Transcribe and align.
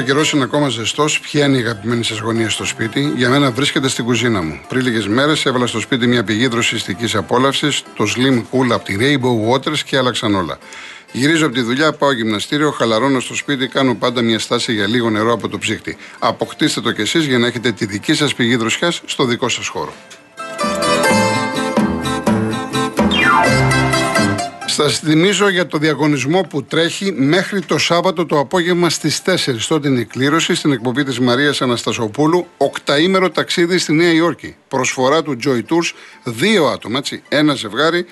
Τώρα 0.00 0.12
που 0.12 0.18
ο 0.18 0.22
καιρός 0.22 0.32
είναι 0.32 0.44
ακόμα 0.44 0.68
ζεστός, 0.68 1.20
ποια 1.20 1.46
είναι 1.46 1.56
η 1.56 1.60
αγαπημένη 1.60 2.04
σας 2.04 2.18
γωνία 2.18 2.50
στο 2.50 2.64
σπίτι, 2.64 3.12
για 3.16 3.28
μένα 3.28 3.50
βρίσκεται 3.50 3.88
στην 3.88 4.04
κουζίνα 4.04 4.42
μου. 4.42 4.60
Πριν 4.68 4.82
λίγες 4.82 5.06
μέρες 5.06 5.46
έβαλα 5.46 5.66
στο 5.66 5.80
σπίτι 5.80 6.06
μια 6.06 6.24
πηγή 6.24 6.46
δροσιστικής 6.46 7.14
απόλαυσης, 7.14 7.82
το 7.96 8.04
Slim 8.16 8.36
Cool 8.38 8.70
από 8.70 8.84
τη 8.84 8.96
Rainbow 9.00 9.50
Waters 9.50 9.78
και 9.78 9.96
άλλαξαν 9.96 10.34
όλα. 10.34 10.58
Γυρίζω 11.12 11.46
από 11.46 11.54
τη 11.54 11.60
δουλειά, 11.60 11.92
πάω 11.92 12.12
γυμναστήριο, 12.12 12.70
χαλαρώνω 12.70 13.20
στο 13.20 13.34
σπίτι, 13.34 13.66
κάνω 13.66 13.94
πάντα 13.94 14.22
μια 14.22 14.38
στάση 14.38 14.72
για 14.72 14.86
λίγο 14.86 15.10
νερό 15.10 15.32
από 15.32 15.48
το 15.48 15.58
ψύχτη. 15.58 15.96
Αποκτήστε 16.18 16.80
το 16.80 16.92
κι 16.92 17.00
εσείς 17.00 17.26
για 17.26 17.38
να 17.38 17.46
έχετε 17.46 17.72
τη 17.72 17.86
δική 17.86 18.14
σας 18.14 18.34
πηγή 18.34 18.56
δροσιάς 18.56 19.02
στο 19.04 19.24
δικό 19.24 19.48
σας 19.48 19.66
χώρο. 19.66 19.92
Σας 24.82 24.98
θυμίζω 24.98 25.48
για 25.48 25.66
το 25.66 25.78
διαγωνισμό 25.78 26.40
που 26.40 26.64
τρέχει 26.64 27.12
μέχρι 27.12 27.60
το 27.60 27.78
Σάββατο 27.78 28.26
το 28.26 28.38
απόγευμα 28.38 28.90
στις 28.90 29.22
4. 29.26 29.34
Τότε 29.68 29.88
είναι 29.88 30.00
η 30.00 30.04
κλήρωση 30.04 30.54
στην 30.54 30.72
εκπομπή 30.72 31.04
της 31.04 31.18
Μαρίας 31.18 31.62
Αναστασοπούλου. 31.62 32.46
Οκταήμερο 32.56 33.30
ταξίδι 33.30 33.78
στη 33.78 33.92
Νέα 33.92 34.12
Υόρκη. 34.12 34.56
Προσφορά 34.68 35.22
του 35.22 35.36
Joy 35.44 35.58
Tours. 35.58 35.92
Δύο 36.24 36.66
άτομα, 36.66 36.98
έτσι. 36.98 37.22
Ένα 37.28 37.54
ζευγάρι. 37.54 38.06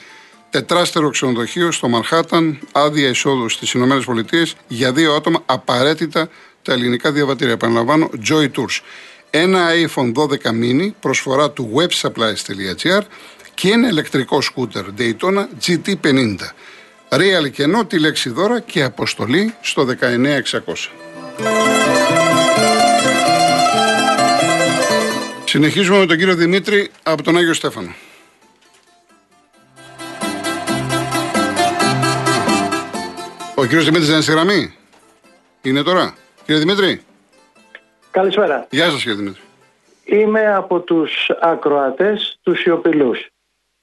Τετράστερο 0.50 1.10
ξενοδοχείο 1.10 1.72
στο 1.72 1.88
Μανχάταν. 1.88 2.58
Άδεια 2.72 3.08
εισόδου 3.08 3.48
στις 3.48 3.72
ΗΠΑ 3.72 4.46
για 4.68 4.92
δύο 4.92 5.12
άτομα. 5.14 5.42
Απαραίτητα 5.46 6.28
τα 6.62 6.72
ελληνικά 6.72 7.12
διαβατήρια. 7.12 7.52
Επαναλαμβάνω, 7.52 8.10
Joy 8.28 8.44
Tours. 8.44 8.80
Ένα 9.30 9.68
iPhone 9.86 10.12
12 10.12 10.50
mini. 10.50 10.90
Προσφορά 11.00 11.50
του 11.50 11.70
websupplies.gr 11.74 13.02
και 13.60 13.70
ένα 13.72 13.88
ηλεκτρικό 13.88 14.40
σκούτερ 14.40 14.84
Daytona 14.98 15.46
GT50. 15.66 16.36
Real 17.08 17.50
κενό, 17.52 17.84
τη 17.84 18.00
λέξη 18.00 18.30
δώρα 18.30 18.60
και 18.60 18.82
αποστολή 18.82 19.54
στο 19.60 19.86
19600. 19.86 19.92
Συνεχίζουμε 25.44 25.98
με 25.98 26.06
τον 26.06 26.16
κύριο 26.16 26.34
Δημήτρη 26.34 26.90
από 27.02 27.22
τον 27.22 27.36
Άγιο 27.36 27.54
Στέφανο. 27.54 27.94
Ο 33.54 33.64
κύριος 33.64 33.84
Δημήτρης 33.84 34.08
είναι 34.08 34.20
στη 34.20 34.32
γραμμή; 34.32 34.74
Είναι 35.62 35.82
τώρα; 35.82 36.14
Κύριε 36.44 36.60
Δημήτρη; 36.60 37.02
Καλησπέρα. 38.10 38.66
Γεια 38.70 38.90
σας 38.90 39.02
κύριε 39.02 39.16
Δημήτρη. 39.16 39.40
Είμαι 40.04 40.54
από 40.54 40.80
τους 40.80 41.30
ακροατές, 41.40 42.38
τους 42.42 42.60
σιωπηλούς 42.60 43.28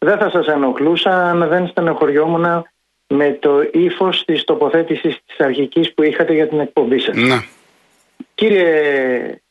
δεν 0.06 0.18
θα 0.18 0.30
σας 0.30 0.48
ενοχλούσα 0.48 1.30
αν 1.30 1.48
δεν 1.48 1.68
στενοχωριόμουν 1.68 2.66
με 3.08 3.38
το 3.42 3.62
ύφος 3.72 4.24
της 4.26 4.44
τοποθέτησης 4.44 5.18
της 5.26 5.40
αρχικής 5.40 5.94
που 5.94 6.04
είχατε 6.04 6.34
για 6.34 6.48
την 6.48 6.60
εκπομπή 6.60 7.00
σας. 7.00 7.16
Ναι. 7.16 7.44
Κύριε, 8.36 9.42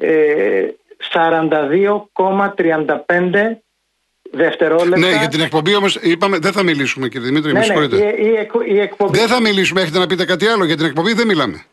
ε, 0.00 0.66
42,35 1.12 3.62
δευτερόλεπτα. 4.30 4.98
Ναι, 4.98 5.16
για 5.18 5.28
την 5.28 5.40
εκπομπή 5.40 5.76
όμως 5.76 5.96
είπαμε 5.96 6.38
δεν 6.38 6.52
θα 6.52 6.62
μιλήσουμε, 6.62 7.08
κύριε 7.08 7.26
Δημήτρη. 7.26 7.52
Ναι, 7.52 7.66
με 7.74 7.86
ναι, 7.86 7.96
η, 7.96 8.48
η, 8.66 8.74
η 8.74 8.80
εκπομπή... 8.80 9.18
Δεν 9.18 9.28
θα 9.28 9.40
μιλήσουμε, 9.40 9.80
έχετε 9.80 9.98
να 9.98 10.06
πείτε 10.06 10.24
κάτι 10.24 10.46
άλλο. 10.46 10.64
Για 10.64 10.76
την 10.76 10.86
εκπομπή 10.86 11.12
δεν 11.12 11.26
μιλάμε. 11.26 11.64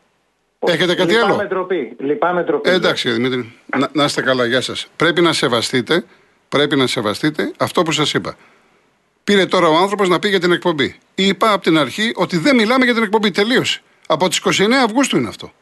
Έχετε 0.58 0.94
κάτι 0.94 1.12
λυπάμαι 1.12 1.34
άλλο; 1.34 1.46
Τροπή, 1.48 1.96
λυπάμαι 1.98 2.44
τροπή. 2.44 2.70
Ε, 2.70 2.74
εντάξει, 2.74 3.02
κύριε 3.02 3.16
Δημήτρη. 3.16 3.52
Να, 3.76 3.88
να 3.92 4.04
είστε 4.04 4.22
καλά, 4.22 4.46
γεια 4.46 4.60
σας. 4.60 4.86
Πρέπει 4.96 5.20
να 5.20 5.32
σεβαστείτε 5.32 6.04
πρέπει 6.52 6.76
να 6.76 6.86
σεβαστείτε 6.86 7.52
αυτό 7.58 7.82
που 7.82 7.92
σας 7.92 8.14
είπα. 8.14 8.36
Πήρε 9.24 9.46
τώρα 9.46 9.68
ο 9.68 9.76
άνθρωπος 9.76 10.08
να 10.08 10.18
πει 10.18 10.28
για 10.28 10.40
την 10.40 10.52
εκπομπή. 10.52 10.98
Είπα 11.14 11.52
από 11.52 11.62
την 11.62 11.78
αρχή 11.78 12.12
ότι 12.14 12.36
δεν 12.36 12.56
μιλάμε 12.56 12.84
για 12.84 12.94
την 12.94 13.02
εκπομπή. 13.02 13.30
Τελείωσε. 13.30 13.82
Από 14.06 14.28
τις 14.28 14.40
29 14.44 14.72
Αυγούστου 14.84 15.16
είναι 15.16 15.28
αυτό. 15.28 15.52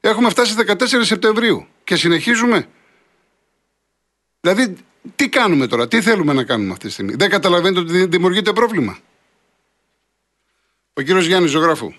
Έχουμε 0.00 0.28
φτάσει 0.28 0.54
14 0.66 0.74
Σεπτεμβρίου 1.00 1.66
και 1.84 1.96
συνεχίζουμε. 1.96 2.66
Δηλαδή, 4.40 4.76
τι 5.16 5.28
κάνουμε 5.28 5.66
τώρα, 5.66 5.88
τι 5.88 6.00
θέλουμε 6.00 6.32
να 6.32 6.44
κάνουμε 6.44 6.72
αυτή 6.72 6.86
τη 6.86 6.92
στιγμή. 6.92 7.14
Δεν 7.14 7.30
καταλαβαίνετε 7.30 7.80
ότι 7.80 8.06
δημιουργείται 8.06 8.52
πρόβλημα. 8.52 8.98
Ο 10.94 11.00
κύριος 11.00 11.26
Γιάννης 11.26 11.50
Ζωγράφου. 11.50 11.92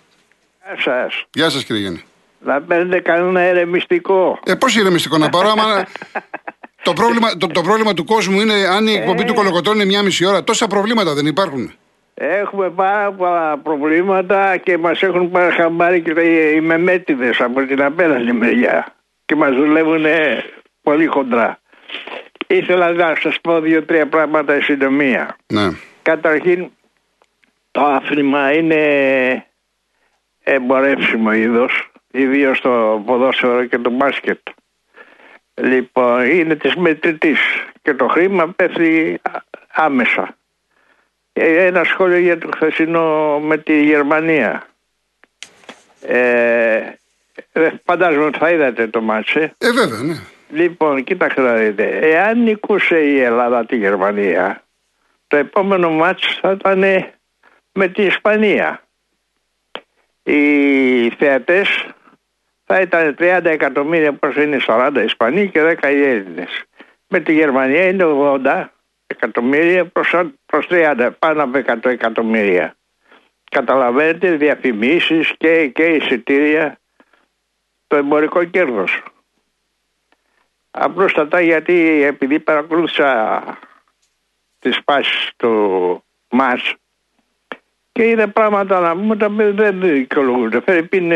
Γεια 0.63 0.81
σας. 0.84 1.25
Γεια 1.34 1.50
σας, 1.50 1.63
κύριε 1.63 1.81
Γιάννη. 1.81 2.03
Να 2.39 2.62
παίρνετε 2.62 3.00
κανένα 3.00 3.39
ερεμιστικό. 3.41 4.39
Ε, 4.45 4.56
πώς 4.56 4.75
ηρεμιστικό 4.75 5.18
να 5.18 5.29
πάρω, 5.29 5.50
άμα 5.50 5.88
Το 6.88 6.94
πρόβλημα, 6.94 7.38
το, 7.38 7.48
το 7.48 7.62
πρόβλημα 7.62 7.94
του 7.94 8.06
κόσμου 8.06 8.40
είναι 8.40 8.53
αν 8.53 8.88
η 8.88 8.94
εκπομπή 8.94 9.24
του 9.24 9.31
ε. 9.31 9.36
Κολοκοτρών 9.36 9.75
είναι 9.75 9.86
μια 9.86 10.03
μισή 10.03 10.25
ώρα. 10.25 10.44
Τόσα 10.44 10.68
προβλήματα 10.68 11.14
δεν 11.14 11.25
υπάρχουν. 11.25 11.72
Έχουμε 12.14 12.70
πάρα 12.70 13.12
πολλά 13.12 13.58
προβλήματα 13.58 14.58
και 14.58 14.78
μας 14.78 15.02
έχουν 15.02 15.31
πάρει 15.31 15.53
χαμπάρι 15.53 16.02
και 16.02 16.22
οι 16.56 16.62
μεμέτιδες 16.62 17.42
από 17.42 17.66
την 17.66 17.84
απέναντι 17.84 18.31
μεριά. 18.31 18.96
Και 19.25 19.36
μας 19.36 19.56
δουλεύουν 19.56 20.06
πολύ 20.81 21.06
χοντρά. 21.06 21.59
Ήθελα 22.48 22.92
να 22.92 23.16
σας 23.22 23.42
πω 23.42 23.59
δύο-τρία 23.59 24.08
πράγματα 24.08 24.54
εν 24.54 24.62
συντομία. 24.62 25.36
Ναι. 25.48 25.69
Καταρχήν, 26.02 26.72
το 27.72 27.81
άθλημα 27.81 28.54
είναι 28.54 28.81
εμπορεύσιμο 30.44 31.31
είδος, 31.34 31.92
ιδίως 32.12 32.62
το 32.62 33.04
ποδόσφαιρο 33.06 33.66
και 33.66 33.78
το 33.78 33.90
μπάσκετ. 33.90 34.40
Λοιπόν, 35.62 36.25
είναι 36.25 36.56
της 36.56 36.75
μετρητής 36.75 37.40
και 37.81 37.94
το 37.94 38.07
χρήμα 38.07 38.50
πέφτει 38.50 39.22
άμεσα. 39.72 40.38
Ένα 41.34 41.84
σχόλιο 41.84 42.18
για 42.18 42.38
το 42.38 42.50
χθεσινό 42.56 43.40
με 43.40 43.57
τη 43.57 43.84
Γερμανία. 43.84 44.68
Ε, 46.01 46.81
φαντάζομαι 47.85 48.25
ότι 48.25 48.38
θα 48.38 48.51
είδατε 48.51 48.88
το 48.88 49.01
μάτσε. 49.01 49.56
Ε, 49.57 49.72
βέβαια, 49.72 50.01
ναι. 50.01 50.16
Λοιπόν, 50.50 51.03
κοίταξε 51.03 51.41
να 51.41 51.53
δείτε. 51.53 52.00
Εάν 52.01 52.44
νικούσε 52.44 53.00
η 53.00 53.19
Ελλάδα 53.19 53.66
τη 53.66 53.75
Γερμανία, 53.75 54.63
το 55.28 55.38
επόμενο 55.38 55.89
μάτς 55.89 56.38
θα 56.41 56.51
ήταν 56.51 56.79
με 57.72 57.88
τη 57.88 58.03
Ισπανία. 58.03 58.81
Οι 60.24 61.09
θεατές 61.09 61.85
θα 62.69 62.81
ήταν 62.81 63.16
30 63.19 63.45
εκατομμύρια 63.45 64.13
προς 64.13 64.35
είναι 64.35 64.57
40 64.67 65.01
Ισπανοί 65.05 65.50
και 65.50 65.78
10 65.81 65.91
οι 65.91 66.03
Έλληνες. 66.03 66.63
Με 67.07 67.19
τη 67.19 67.33
Γερμανία 67.33 67.88
είναι 67.88 68.03
80 68.07 68.66
εκατομμύρια 69.07 69.85
προς, 69.85 70.16
προς 70.45 70.67
30, 70.69 71.09
πάνω 71.19 71.44
από 71.44 71.57
100 71.57 71.85
εκατομμύρια. 71.85 72.75
Καταλαβαίνετε 73.51 74.31
διαφημίσεις 74.31 75.33
και, 75.38 75.67
και 75.67 75.83
εισιτήρια 75.83 76.79
το 77.88 77.95
εμπορικό 77.95 78.44
κέρδος. 78.44 79.03
Απλούστατα 80.72 81.41
γιατί 81.41 82.03
επειδή 82.03 82.39
παρακολούθησα 82.39 83.44
τις 84.59 84.83
πάσεις 84.83 85.31
του 85.35 86.03
ΜΑΣ 86.29 86.75
και 87.97 88.09
είδα 88.09 88.28
πράγματα 88.28 88.80
να 88.80 88.96
πούμε 88.96 89.18
τα 89.18 89.25
οποία 89.25 89.52
δεν 89.52 89.80
δικαιολογούνται. 89.80 90.62
Φερρυπίν 90.62 91.12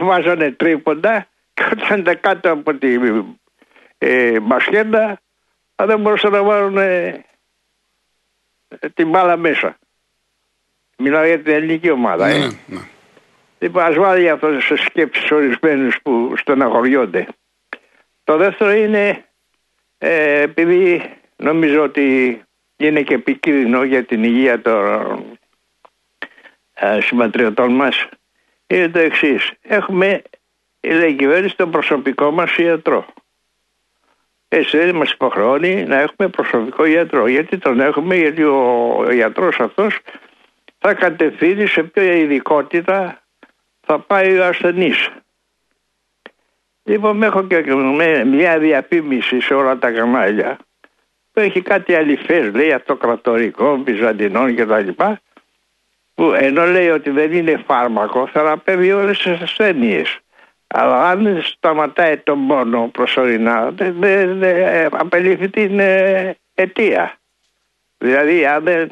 βάζανε 0.00 0.50
τρίποντα 0.50 1.26
και 1.54 1.64
όταν 1.72 1.98
ήταν 2.00 2.20
κάτω 2.20 2.52
από 2.52 2.74
τη 2.74 2.98
ε, 3.98 4.40
μπασκέντα 4.40 5.20
δεν 5.74 6.00
μπορούσαν 6.00 6.32
να 6.32 6.42
βάλουν 6.42 6.76
ε, 6.76 7.24
την 8.94 9.08
μπάλα 9.08 9.36
μέσα. 9.36 9.76
Μιλάω 10.96 11.24
για 11.24 11.40
την 11.40 11.52
ελληνική 11.52 11.90
ομάδα. 11.90 12.26
Ε. 12.26 12.38
Ναι, 12.38 12.46
ναι. 12.66 12.80
Λοιπόν, 13.58 13.82
ας 13.82 13.94
βάλει 13.94 14.30
αυτό 14.30 14.60
σε 14.60 14.76
σκέψεις 14.76 15.30
ορισμένους 15.30 15.96
που 16.02 16.34
στεναχωριόνται. 16.36 17.26
Το 18.24 18.36
δεύτερο 18.36 18.72
είναι 18.72 19.24
ε, 19.98 20.40
επειδή 20.40 21.02
νομίζω 21.36 21.82
ότι 21.82 22.40
είναι 22.76 23.02
και 23.02 23.14
επικίνδυνο 23.14 23.84
για 23.84 24.04
την 24.04 24.24
υγεία 24.24 24.62
των 24.62 24.86
ε, 24.86 25.36
συμπατριωτών 27.00 27.72
μας 27.72 28.08
είναι 28.66 28.88
το 28.88 28.98
εξής. 28.98 29.50
Έχουμε, 29.62 30.22
λέει 30.80 31.10
η 31.10 31.14
κυβέρνηση, 31.14 31.56
τον 31.56 31.70
προσωπικό 31.70 32.30
μας 32.30 32.56
ιατρό. 32.56 33.06
Έτσι 34.48 34.78
δεν 34.78 34.94
μας 34.94 35.12
υποχρεώνει 35.12 35.84
να 35.84 36.00
έχουμε 36.00 36.28
προσωπικό 36.28 36.84
ιατρό. 36.84 37.26
Γιατί 37.26 37.58
τον 37.58 37.80
έχουμε, 37.80 38.16
γιατί 38.16 38.42
ο, 38.42 38.94
ο 38.96 39.10
ιατρός 39.10 39.60
αυτός 39.60 39.98
θα 40.78 40.94
κατευθύνει 40.94 41.66
σε 41.66 41.82
ποια 41.82 42.14
ειδικότητα 42.14 43.22
θα 43.80 43.98
πάει 43.98 44.38
ο 44.38 44.44
ασθενής. 44.44 45.10
Λοιπόν, 46.82 47.22
έχω 47.22 47.46
και 47.46 47.64
μια 48.24 48.58
διαφήμιση 48.58 49.40
σε 49.40 49.54
όλα 49.54 49.78
τα 49.78 49.90
κανάλια 49.90 50.58
που 51.32 51.40
έχει 51.40 51.62
κάτι 51.62 51.94
αληθές, 51.94 52.54
λέει 52.54 52.72
αυτοκρατορικό, 52.72 53.82
βυζαντινών 53.84 54.54
κτλ 54.56 55.02
που 56.14 56.32
ενώ 56.32 56.66
λέει 56.66 56.88
ότι 56.88 57.10
δεν 57.10 57.32
είναι 57.32 57.62
φάρμακο 57.66 58.26
θεραπεύει 58.26 58.92
όλες 58.92 59.18
τις 59.18 59.40
ασθένειες. 59.40 60.18
Αλλά 60.66 61.08
αν 61.08 61.42
σταματάει 61.42 62.16
τον 62.16 62.46
πόνο 62.46 62.88
προσωρινά 62.92 63.70
δεν 63.70 63.94
δε, 63.98 64.26
δε, 64.26 64.84
απελήφθη 64.90 65.48
την 65.48 65.78
ε, 65.78 66.36
αιτία. 66.54 67.18
Δηλαδή 67.98 68.46
αν 68.46 68.64
δεν 68.64 68.88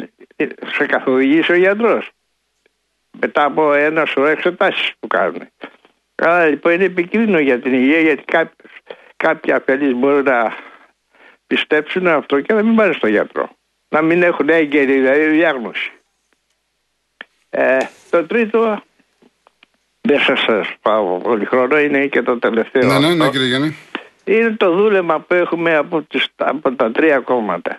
σε 0.73 0.87
καθοδηγήσει 0.87 1.53
ο 1.53 1.57
γιατρός 1.57 2.11
μετά 3.21 3.45
από 3.45 3.73
ένα 3.73 4.05
σωρό 4.05 4.27
εξετάσεις 4.27 4.93
που 5.01 5.07
κάνουν. 5.07 5.49
Άρα 6.15 6.47
λοιπόν 6.47 6.73
είναι 6.73 6.85
επικίνδυνο 6.85 7.39
για 7.39 7.61
την 7.61 7.73
υγεία 7.73 8.01
γιατί 8.01 8.23
κάποιος, 8.23 8.73
κάποιοι 9.17 9.53
αφελείς 9.53 9.95
μπορούν 9.95 10.25
να 10.25 10.55
πιστέψουν 11.47 12.07
αυτό 12.07 12.41
και 12.41 12.55
να 12.55 12.63
μην 12.63 12.75
πάνε 12.75 12.93
στο 12.93 13.07
γιατρό. 13.07 13.51
Να 13.89 14.03
μην 14.03 14.23
έχουν 14.23 14.49
έγκαιρη 14.49 14.93
δηλαδή 14.93 15.27
διάγνωση. 15.27 15.93
Ε, 17.55 17.79
το 18.11 18.27
τρίτο, 18.27 18.83
δεν 20.01 20.21
σας 20.21 20.75
πάω 20.83 21.19
πολύ 21.19 21.45
χρόνο, 21.45 21.79
είναι 21.79 22.07
και 22.07 22.23
το 22.23 22.39
τελευταίο. 22.39 22.87
Ναι, 22.87 22.99
ναι, 22.99 23.15
ναι, 23.15 23.31
κύριε 23.31 23.47
Γιάννη. 23.47 23.77
Είναι 24.25 24.51
το 24.51 24.73
δούλεμα 24.77 25.21
που 25.21 25.35
έχουμε 25.35 25.77
από, 25.77 26.03
τις, 26.03 26.27
από 26.37 26.75
τα 26.75 26.91
τρία 26.91 27.19
κόμματα. 27.19 27.79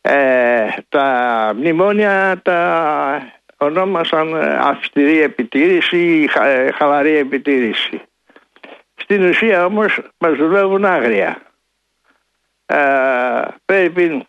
Ε, 0.00 0.68
τα 0.88 1.52
μνημόνια 1.56 2.40
τα 2.42 3.32
ονόμασαν 3.56 4.34
αυστηρή 4.60 5.20
επιτήρηση 5.20 5.98
ή 5.98 6.26
χα, 6.26 6.72
χαλαρή 6.72 7.16
επιτήρηση. 7.16 8.02
Στην 8.94 9.28
ουσία 9.28 9.64
όμως 9.64 10.00
μας 10.18 10.36
δουλεύουν 10.36 10.84
άγρια. 10.84 11.42
Ε, 12.66 12.76
πρέπει 13.64 14.02
ε, 14.02 14.26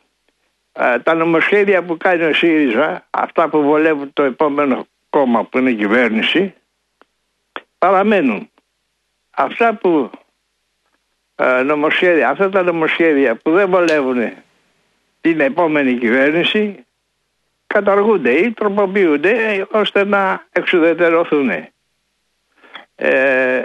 τα 1.03 1.13
νομοσχέδια 1.13 1.83
που 1.83 1.97
κάνει 1.97 2.23
ο 2.23 2.33
ΣΥΡΙΖΑ, 2.33 3.07
αυτά 3.09 3.49
που 3.49 3.61
βολεύουν 3.61 4.13
το 4.13 4.23
επόμενο 4.23 4.87
κόμμα 5.09 5.43
που 5.43 5.57
είναι 5.57 5.69
η 5.69 5.75
κυβέρνηση, 5.75 6.53
παραμένουν. 7.77 8.49
Αυτά 9.29 9.73
που 9.73 10.09
ε, 11.35 11.61
νομοσχέδια, 11.61 12.29
αυτά 12.29 12.49
τα 12.49 12.63
νομοσχέδια 12.63 13.35
που 13.35 13.51
δεν 13.51 13.69
βολεύουν 13.69 14.33
την 15.21 15.39
επόμενη 15.39 15.97
κυβέρνηση 15.97 16.85
καταργούνται 17.67 18.31
ή 18.31 18.51
τροποποιούνται 18.51 19.67
ώστε 19.71 20.05
να 20.05 20.45
εξουδετερωθούν. 20.51 21.49
Ε, 22.95 23.63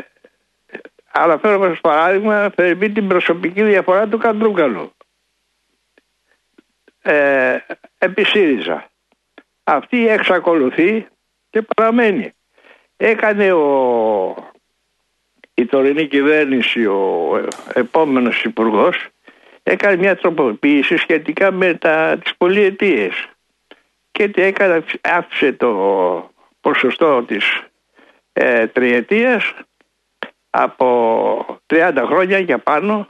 αλλά 1.12 1.38
φέρω 1.38 1.70
ως 1.70 1.81
παράδειγμα 1.81 2.53
φέρει 2.56 2.91
την 2.91 3.08
προσωπική 3.08 3.62
διαφορά 3.62 4.08
του 4.08 4.19
Καντρούκαλου. 4.19 4.93
Ε, 7.03 7.57
επί 7.99 8.25
ΣΥΡΙΖΑ. 8.25 8.91
Αυτή 9.65 10.09
εξακολουθεί 10.09 11.07
και 11.51 11.63
παραμένει. 11.63 12.33
Έκανε 12.97 13.53
ο, 13.53 14.35
η 15.55 15.67
τωρινή 15.67 16.07
κυβέρνηση, 16.07 16.87
ο 16.87 17.31
επόμενος 17.75 18.45
υπουργός, 18.45 19.09
έκανε 19.63 19.97
μια 19.97 20.17
τροποποίηση 20.17 20.97
σχετικά 20.97 21.51
με 21.51 21.75
τα, 21.75 22.19
τις 22.23 22.37
πολυετίες 22.37 23.29
και 24.13 24.29
τι 24.29 24.43
έκανε, 24.43 24.85
άφησε 25.01 25.53
το 25.53 26.31
ποσοστό 26.61 27.23
της 27.23 27.63
ε, 28.33 28.67
τριετίας 28.67 29.55
από 30.51 31.61
30 31.67 32.05
χρόνια 32.07 32.39
για 32.39 32.59
πάνω 32.59 33.09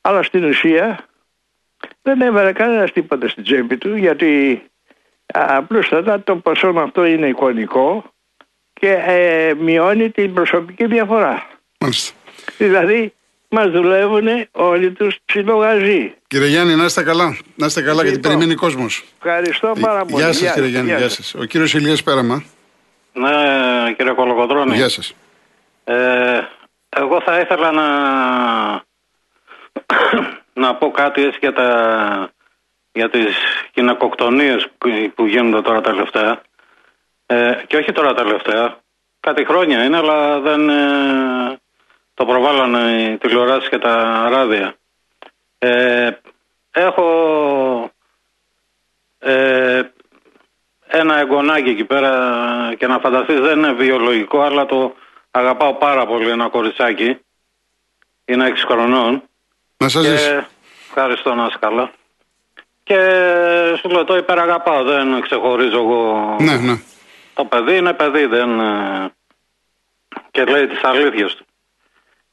αλλά 0.00 0.22
στην 0.22 0.44
ουσία 0.44 1.04
δεν 2.02 2.20
έβαλε 2.20 2.52
κανένας 2.52 2.92
τίποτα 2.92 3.28
στην 3.28 3.42
τσέπη 3.42 3.76
του 3.78 3.96
γιατί 3.96 4.62
απλούστατα 5.26 6.22
το 6.22 6.36
ποσό 6.36 6.68
αυτό 6.76 7.04
είναι 7.04 7.26
εικονικό 7.26 8.12
και 8.72 8.90
ε, 8.92 9.54
μειώνει 9.58 10.10
την 10.10 10.32
προσωπική 10.34 10.86
διαφορά. 10.86 11.46
Μάλιστα. 11.80 12.14
Δηλαδή 12.58 13.14
μας 13.48 13.70
δουλεύουν 13.70 14.26
όλοι 14.52 14.90
τους 14.92 15.16
ψιλογαζί. 15.24 16.14
Κύριε 16.26 16.46
Γιάννη, 16.46 16.74
να 16.74 16.84
είστε 16.84 17.02
καλά. 17.02 17.36
Να 17.54 17.66
είστε 17.66 17.82
καλά 17.82 18.02
γιατί 18.02 18.16
Λοιπόν. 18.16 18.32
περιμένει 18.32 18.54
κόσμος. 18.54 19.04
Ευχαριστώ 19.22 19.72
πάρα 19.80 20.04
πολύ. 20.04 20.22
Γεια 20.22 20.32
σας, 20.32 20.52
κύριε 20.52 20.52
σας, 20.62 20.68
Γιάννη. 20.70 20.88
γεια 20.88 20.98
Γεια 20.98 21.08
σας. 21.08 21.26
σας. 21.26 21.34
Ο 21.42 21.44
κύριος 21.44 21.74
Ηλίας 21.74 22.02
Πέραμα. 22.02 22.44
Ναι, 23.12 23.92
κύριε 23.96 24.12
Κολοκοτρώνη. 24.12 24.74
Γεια 24.76 24.88
σας. 24.88 25.14
Ε, 25.84 26.40
εγώ 26.88 27.20
θα 27.20 27.40
ήθελα 27.40 27.70
να, 27.72 27.84
να 30.52 30.74
πω 30.74 30.90
κάτι 30.90 31.22
έτσι 31.22 31.38
για, 31.40 31.52
τα, 31.52 32.30
για 32.92 33.10
τις 33.10 33.36
γυναικοκτονίες 33.74 34.68
που, 34.78 35.12
που 35.14 35.26
γίνονται 35.26 35.62
τώρα 35.62 35.80
τελευταία. 35.80 36.40
Ε, 37.26 37.62
και 37.66 37.76
όχι 37.76 37.92
τώρα 37.92 38.14
τελευταία. 38.14 38.78
Κάτι 39.20 39.44
χρόνια 39.44 39.84
είναι, 39.84 39.96
αλλά 39.96 40.40
δεν 40.40 40.68
ε, 40.68 41.58
το 42.14 42.24
προβάλλανε 42.24 43.02
οι 43.02 43.18
τηλεοράσεις 43.18 43.68
και 43.68 43.78
τα 43.78 44.26
ράδια. 44.30 44.74
Ε, 45.58 46.10
έχω 46.70 47.90
ε, 49.18 49.82
ένα 50.86 51.18
εγγονάκι 51.18 51.68
εκεί 51.68 51.84
πέρα 51.84 52.74
και 52.78 52.86
να 52.86 52.98
φανταστείς 52.98 53.40
δεν 53.40 53.58
είναι 53.58 53.72
βιολογικό 53.72 54.40
αλλά 54.40 54.66
το 54.66 54.94
αγαπάω 55.30 55.74
πάρα 55.74 56.06
πολύ 56.06 56.28
ένα 56.28 56.48
κοριτσάκι 56.48 57.18
είναι 58.24 58.52
6 58.54 58.56
χρονών 58.66 59.22
Να 59.82 59.88
σας 59.88 60.04
ζήσει. 60.04 60.28
και 60.28 60.44
ευχαριστώ 60.88 61.34
να 61.34 61.46
είσαι 61.46 61.56
καλά 61.60 61.90
και 62.82 62.98
σου 63.80 63.88
λέω 63.88 64.04
το 64.04 64.16
υπεραγαπάω 64.16 64.82
δεν 64.82 65.20
ξεχωρίζω 65.20 65.78
εγώ 65.78 66.36
Ναι, 66.40 66.56
ναι. 66.56 66.80
το 67.34 67.44
παιδί 67.44 67.76
είναι 67.76 67.92
παιδί 67.92 68.26
δεν 68.26 68.60
ε, 68.60 69.12
και 70.30 70.44
λέει 70.44 70.66
τις 70.66 70.84
αλήθειες 70.84 71.34
του 71.34 71.44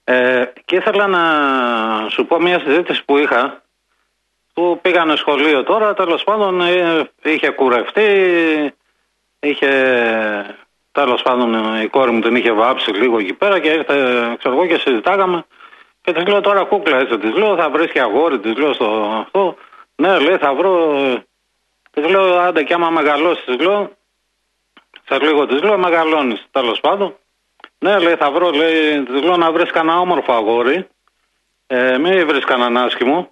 ε, 0.03 0.45
και 0.65 0.75
ήθελα 0.75 1.07
να 1.07 1.23
σου 2.09 2.25
πω 2.25 2.39
μια 2.39 2.59
συζήτηση 2.59 3.03
που 3.05 3.17
είχα 3.17 3.61
που 4.53 4.79
πήγανε 4.81 5.15
σχολείο 5.15 5.63
τώρα, 5.63 5.93
τέλος 5.93 6.23
πάντων 6.23 6.61
ε, 6.61 7.09
είχε 7.23 7.49
κουρευτεί, 7.49 8.09
είχε, 9.39 9.71
τέλος 10.91 11.21
πάντων 11.21 11.81
η 11.81 11.87
κόρη 11.87 12.11
μου 12.11 12.21
την 12.21 12.35
είχε 12.35 12.51
βάψει 12.51 12.91
λίγο 12.91 13.19
εκεί 13.19 13.33
πέρα 13.33 13.59
και 13.59 13.69
ήρθε, 13.69 13.93
ξέρω 14.37 14.55
εγώ 14.55 14.65
και 14.65 14.77
συζητάγαμε 14.77 15.45
και 16.07 16.13
της 16.13 16.25
λέω 16.25 16.41
τώρα 16.41 16.63
κούκλα 16.63 16.97
έτσι, 16.97 17.17
της 17.17 17.35
λέω 17.35 17.55
θα 17.55 17.69
βρεις 17.69 17.91
και 17.91 18.01
αγόρι, 18.01 18.39
της 18.39 18.55
λέω 18.55 18.73
στο 18.73 18.85
αυτό, 19.25 19.55
ναι 19.95 20.19
λέει 20.19 20.37
θα 20.37 20.53
βρω, 20.53 20.99
της 21.91 22.09
λέω 22.09 22.39
άντε 22.39 22.63
και 22.63 22.73
άμα 22.73 22.89
μεγαλώσεις, 22.89 23.45
της 23.45 23.57
λέω, 23.59 23.91
σε 25.07 25.19
λίγο 25.19 25.45
της 25.45 25.61
λέω 25.61 25.77
μεγαλώνεις 25.77 26.45
τέλος 26.51 26.79
πάντων, 26.79 27.15
ναι 27.79 27.99
λέει 27.99 28.15
θα 28.15 28.31
βρω, 28.31 28.49
λέει, 28.49 29.03
της 29.03 29.21
λέω 29.21 29.37
να 29.37 29.51
βρεις 29.51 29.71
κανένα 29.71 29.99
όμορφο 29.99 30.33
αγόρι, 30.33 30.87
ε, 31.67 31.97
μην 31.97 32.27
βρεις 32.27 32.43
κανέναν 32.43 32.77
άσχημο, 32.83 33.31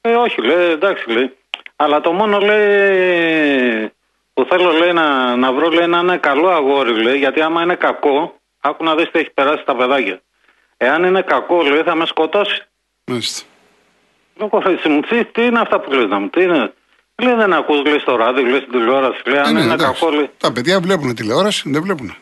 ε, 0.00 0.14
όχι, 0.14 0.42
λέει, 0.42 0.70
εντάξει, 0.70 1.10
λέει. 1.10 1.36
Αλλά 1.76 2.00
το 2.00 2.12
μόνο 2.12 2.38
λέει 2.38 3.92
που 4.32 4.44
θέλω 4.44 4.70
λέει 4.70 4.92
να, 4.92 5.36
να 5.36 5.52
βρω 5.52 5.68
λέει 5.68 5.86
να 5.86 5.98
είναι 5.98 6.16
καλό 6.16 6.48
αγόρι, 6.48 7.02
λέει, 7.02 7.18
γιατί 7.18 7.40
άμα 7.40 7.62
είναι 7.62 7.74
κακό, 7.74 8.34
άκου 8.60 8.84
να 8.84 8.94
δεις 8.94 9.10
τι 9.10 9.18
έχει 9.18 9.30
περάσει 9.30 9.62
στα 9.62 9.76
παιδάκια. 9.76 10.20
Εάν 10.84 11.04
είναι 11.04 11.22
κακό, 11.22 11.62
λέει, 11.62 11.82
θα 11.82 11.94
με 11.94 12.06
σκοτώσει. 12.06 12.62
Μάλιστα. 13.04 13.46
Λέω, 14.36 14.48
κορίτσι 14.48 14.88
μου, 14.88 15.00
τι, 15.00 15.24
τι 15.24 15.44
είναι 15.44 15.60
αυτά 15.60 15.80
που 15.80 15.92
λες 15.92 16.08
να 16.08 16.18
μου, 16.18 16.28
τι 16.28 16.42
είναι; 16.42 16.72
Λέει, 17.22 17.34
δεν 17.34 17.52
ακούς, 17.52 17.82
λέει, 17.82 17.98
στο 17.98 18.16
ράδιο, 18.16 18.44
λέει, 18.44 18.60
στην 18.60 18.70
τηλεόραση, 18.72 19.22
λέει, 19.24 19.38
αν 19.38 19.46
Ε, 19.46 19.52
ναι, 19.52 19.60
είναι 19.60 19.72
εντάξει. 19.74 20.00
κακό, 20.00 20.14
λέει. 20.14 20.30
Τα 20.38 20.52
παιδιά 20.52 20.80
βλέπουν 20.80 21.14
τηλεόραση, 21.14 21.70
δεν 21.70 21.82
βλέπουν. 21.82 22.14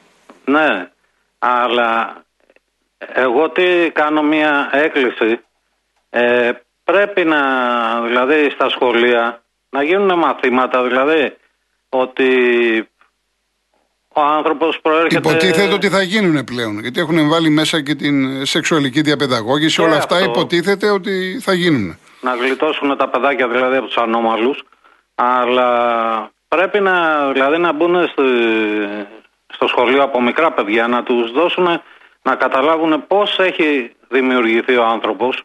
Ναι, 0.45 0.91
αλλά 1.39 2.23
εγώ 2.99 3.51
τι 3.51 3.91
κάνω 3.91 4.23
μια 4.23 4.69
έκκληση. 4.73 5.41
Ε, 6.11 6.51
πρέπει 6.85 7.25
να, 7.25 7.41
δηλαδή 8.01 8.51
στα 8.51 8.69
σχολεία, 8.69 9.43
να 9.71 9.83
γίνουν 9.83 10.19
μαθήματα, 10.19 10.83
δηλαδή 10.83 11.37
ότι 11.89 12.29
ο 14.15 14.21
άνθρωπος 14.21 14.79
προέρχεται... 14.83 15.29
Υποτίθεται 15.29 15.73
ότι 15.75 15.89
θα 15.89 16.03
γίνουν 16.03 16.45
πλέον. 16.45 16.81
Γιατί 16.81 17.01
έχουν 17.01 17.29
βάλει 17.29 17.49
μέσα 17.51 17.81
και 17.83 17.95
την 17.95 18.47
σεξουαλική 18.47 19.01
διαπαιδαγώγηση. 19.01 19.77
Και 19.77 19.83
Όλα 19.83 19.97
αυτά 19.97 20.15
αυτό. 20.17 20.29
υποτίθεται 20.31 20.91
ότι 20.91 21.39
θα 21.43 21.53
γίνουν. 21.53 21.99
να 22.21 22.35
γλιτώσουν 22.35 22.97
τα 22.97 23.09
παιδάκια 23.09 23.49
δηλαδή 23.49 23.77
από 23.77 23.87
τους 23.87 23.97
ανώμαλους 23.97 24.63
αλλά 25.15 26.31
πρέπει 26.49 26.81
να, 26.81 27.27
δηλαδή, 27.33 27.59
να 27.59 27.73
μπουν 27.73 28.09
στη, 28.09 28.23
στο 29.55 29.67
σχολείο 29.67 30.03
από 30.03 30.23
μικρά 30.23 30.53
παιδιά 30.53 30.87
να 30.89 31.03
τους 31.03 31.31
δώσουν 31.33 31.81
να 32.23 32.35
καταλάβουν 32.35 33.07
πώς 33.07 33.39
έχει 33.39 33.93
δημιουργηθεί 34.09 34.77
ο 34.77 34.85
άνθρωπος 34.85 35.43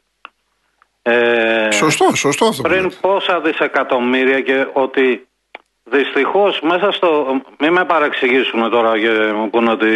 ε, 1.01 1.67
Σωστό, 1.72 2.15
σωστό 2.15 2.45
αυτό. 2.45 2.62
που 2.62 2.69
πριν 2.69 2.84
λέτε. 2.84 2.95
πόσα 3.01 3.39
δισεκατομμύρια 3.41 4.41
και 4.41 4.67
ότι 4.74 5.27
δυστυχώς 5.86 6.60
μέσα 6.62 6.92
στο... 6.92 7.39
Μην 7.60 7.72
με 7.72 7.86
παρεξηγήσουν 7.86 8.70
τώρα 8.70 9.00
και 9.00 9.32
μου 9.36 9.50
πούνε 9.50 9.72
ότι 9.72 9.88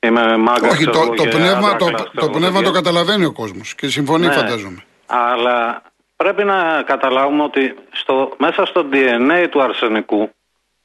είμαι 0.00 0.36
μάγκας 0.36 0.70
Όχι, 0.72 0.86
ξέρω 0.86 0.92
το, 0.92 1.00
εγώ, 1.02 1.14
το 1.14 1.22
και 1.22 1.28
πνεύμα, 1.28 1.76
το, 1.76 1.84
αντάκλα, 1.84 2.04
το 2.04 2.10
ξέρω 2.10 2.26
εγώ, 2.30 2.38
πνεύμα 2.38 2.58
και- 2.58 2.64
το 2.64 2.70
καταλαβαίνει 2.72 3.24
ο 3.24 3.32
κόσμος 3.32 3.74
και 3.74 3.86
συμφωνεί, 3.88 4.26
Ναι. 4.26 4.32
φαντάζομαι. 4.32 4.82
Αλλά 5.06 5.82
πρέπει 6.16 6.44
να 6.44 6.82
καταλάβουμε 6.86 7.42
ότι 7.42 7.74
στο, 7.92 8.32
μέσα 8.38 8.66
στο 8.66 8.86
DNA 8.92 9.46
του 9.50 9.62
αρσενικού, 9.62 10.30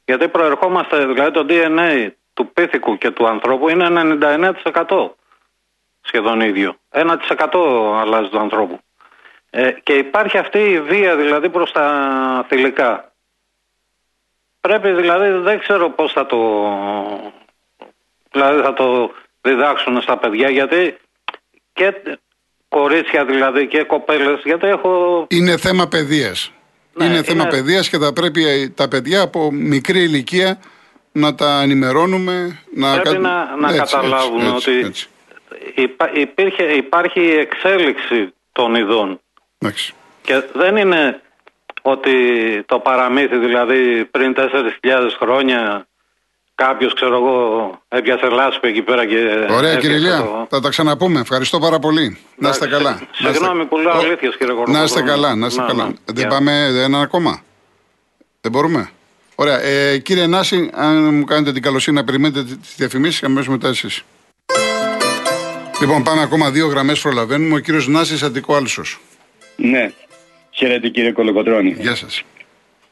γιατί 0.06 0.28
προερχόμαστε, 0.28 1.06
δηλαδή 1.06 1.32
το 1.32 1.46
DNA 1.50 2.08
του 2.34 2.52
πίθηκου 2.54 2.98
και 2.98 3.12
του 3.12 3.28
ανθρώπου 3.28 3.70
είναι 3.70 3.88
99% 3.90 5.10
σχεδόν 6.02 6.42
ίδιο. 6.42 6.76
1% 6.90 7.06
αλλάζει 8.02 8.30
του 8.30 8.40
ανθρώπου. 8.40 8.80
Ε, 9.50 9.72
και 9.84 9.94
υπάρχει 9.94 10.38
αυτή 10.38 10.60
η 10.60 10.82
βία 10.82 11.16
δηλαδή 11.16 11.50
προς 11.50 11.72
τα 11.72 11.86
θηλυκά. 12.48 13.12
Πρέπει 14.68 14.92
δηλαδή, 14.92 15.30
δεν 15.30 15.60
ξέρω 15.60 15.90
πώς 15.90 16.12
θα 16.12 16.26
το... 16.26 16.38
Δηλαδή 18.32 18.62
θα 18.62 18.74
το 18.74 19.12
διδάξουν 19.42 20.02
στα 20.02 20.18
παιδιά 20.18 20.50
γιατί 20.50 20.98
και 21.74 21.94
κορίτσια 22.68 23.26
δηλαδή 23.26 23.68
και 23.68 23.84
κοπέλες 23.84 24.42
γιατί 24.44 24.68
έχω... 24.68 25.26
Είναι 25.30 25.58
θέμα 25.58 25.88
παιδείας. 25.88 26.52
Ναι, 26.94 27.06
είναι 27.06 27.24
θέμα 27.24 27.42
είναι- 27.42 27.52
παιδείας 27.52 27.90
και 27.90 27.98
θα 27.98 28.14
πρέπει 28.14 28.70
τα 28.76 28.88
παιδιά 28.88 29.22
από 29.22 29.52
μικρή 29.52 30.00
ηλικία 30.00 30.60
να 31.12 31.36
τα 31.36 31.62
ενημερώνουμε. 31.62 32.60
Να 32.76 32.92
Πρέπει 33.00 33.10
κα- 33.16 33.20
να, 33.20 33.56
να 33.56 33.68
Έτσι, 33.70 33.80
καταλάβουν 33.96 34.40
έτσι, 34.40 34.54
έτσι, 34.56 34.70
ότι 34.70 34.86
έτσι. 34.88 35.08
υπά- 35.76 36.18
υπήρχε, 36.18 36.64
υπάρχει 36.64 37.20
εξέλιξη 37.20 38.34
των 38.52 38.76
ειδών 38.76 39.20
Εντάξει. 39.58 39.94
και 40.22 40.42
δεν 40.54 40.78
είναι 40.78 41.22
ότι 41.92 42.14
το 42.66 42.80
παραμύθι 42.80 43.38
δηλαδή 43.38 44.06
πριν 44.06 44.34
4.000 44.38 44.42
χρόνια 45.20 45.88
κάποιος 46.56 46.94
ξέρω 46.94 47.16
εγώ 47.16 47.72
έπιασε 47.88 48.28
λάσπη 48.28 48.68
εκεί 48.68 48.82
πέρα 48.82 49.06
και 49.06 49.16
Ωραία 49.18 49.48
έφτιαξε 49.50 49.80
κύριε 49.80 49.96
Ηλία, 49.98 50.18
το- 50.18 50.48
θα 50.50 50.60
τα 50.60 50.70
ξαναπούμε. 50.70 51.20
Ευχαριστώ 51.20 51.60
πάρα 51.60 51.80
πολύ. 51.80 52.18
Να 52.36 52.50
είστε 52.50 52.68
καλά. 52.68 52.90
Σε- 52.98 53.08
Να 53.24 53.30
είστε- 53.30 53.34
Συγγνώμη 53.42 53.66
που 53.66 53.78
λέω 53.78 53.92
Ο- 53.92 53.98
αλήθειες 53.98 54.32
κύριε 54.38 54.54
Κορδόπουλο. 54.54 54.78
Να 54.78 54.84
είστε 54.84 55.02
καλά, 55.02 55.36
να 55.36 55.46
είστε 55.48 55.62
Ναι, 55.62 55.68
καλά. 55.68 55.86
ναι. 55.86 55.94
Δεν 56.06 56.16
Γεια. 56.16 56.28
πάμε 56.28 56.66
έναν 56.68 57.02
ακόμα. 57.02 57.42
Δεν 58.42 58.52
μπορούμε. 58.52 58.90
Ωραία. 59.36 59.60
Ε, 59.62 59.98
κύριε 59.98 60.28
Νάση, 60.28 60.70
αν 60.74 61.14
μου 61.16 61.24
κάνετε 61.24 61.52
την 61.52 61.62
καλοσύνη 61.62 61.96
να 61.96 62.04
περιμένετε 62.04 62.44
τι 62.44 62.58
διαφημίσεις, 62.76 63.24
αμέσως 63.24 63.48
μετά 63.48 63.68
εσείς. 63.68 64.04
Λοιπόν, 65.82 66.04
πάμε 66.04 66.22
ακόμα 66.22 66.50
δύο 66.52 66.68
γραμμές 66.68 67.00
προλαβαίνουμε. 67.02 67.56
Ο 67.56 67.60
κύριος 67.60 67.88
Νάσης 67.88 68.24
Αντικό 68.24 68.56
Άλσο. 68.56 68.82
Ναι. 69.56 69.92
Χαίρετε 70.58 70.90
κύριε 70.90 71.12
Κολοκοτρώνη. 71.12 71.76
Γεια 71.80 71.96
σας. 71.96 72.24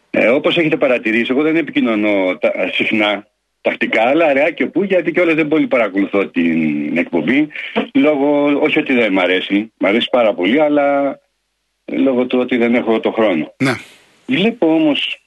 Ε, 0.10 0.28
Όπως 0.28 0.58
έχετε 0.58 0.78
παρατηρήσει, 0.78 1.28
εγώ 1.30 1.42
δεν 1.42 1.56
επικοινωνώ 1.56 2.38
τα, 2.38 2.52
συχνά 2.74 3.28
τακτικά, 3.62 4.02
αλλά 4.02 4.26
αραιά 4.26 4.52
και 4.52 4.66
πού, 4.66 4.84
γιατί 4.84 5.12
κιόλα 5.12 5.34
δεν 5.34 5.48
πολύ 5.48 5.68
παρακολουθώ 5.68 6.28
την 6.28 6.98
εκπομπή. 6.98 7.48
Λόγω, 7.94 8.60
όχι 8.60 8.80
ότι 8.80 8.94
δεν 8.94 9.12
μ' 9.12 9.20
αρέσει, 9.20 9.72
μ' 9.78 9.86
αρέσει 9.86 10.08
πάρα 10.12 10.34
πολύ, 10.34 10.62
αλλά 10.62 11.20
λόγω 11.86 12.26
του 12.26 12.40
ότι 12.40 12.58
δεν 12.58 12.76
έχω 12.76 13.00
το 13.00 13.12
χρόνο. 13.12 13.54
Ναι. 13.58 13.74
Βλέπω 14.26 14.74
όμως, 14.74 15.22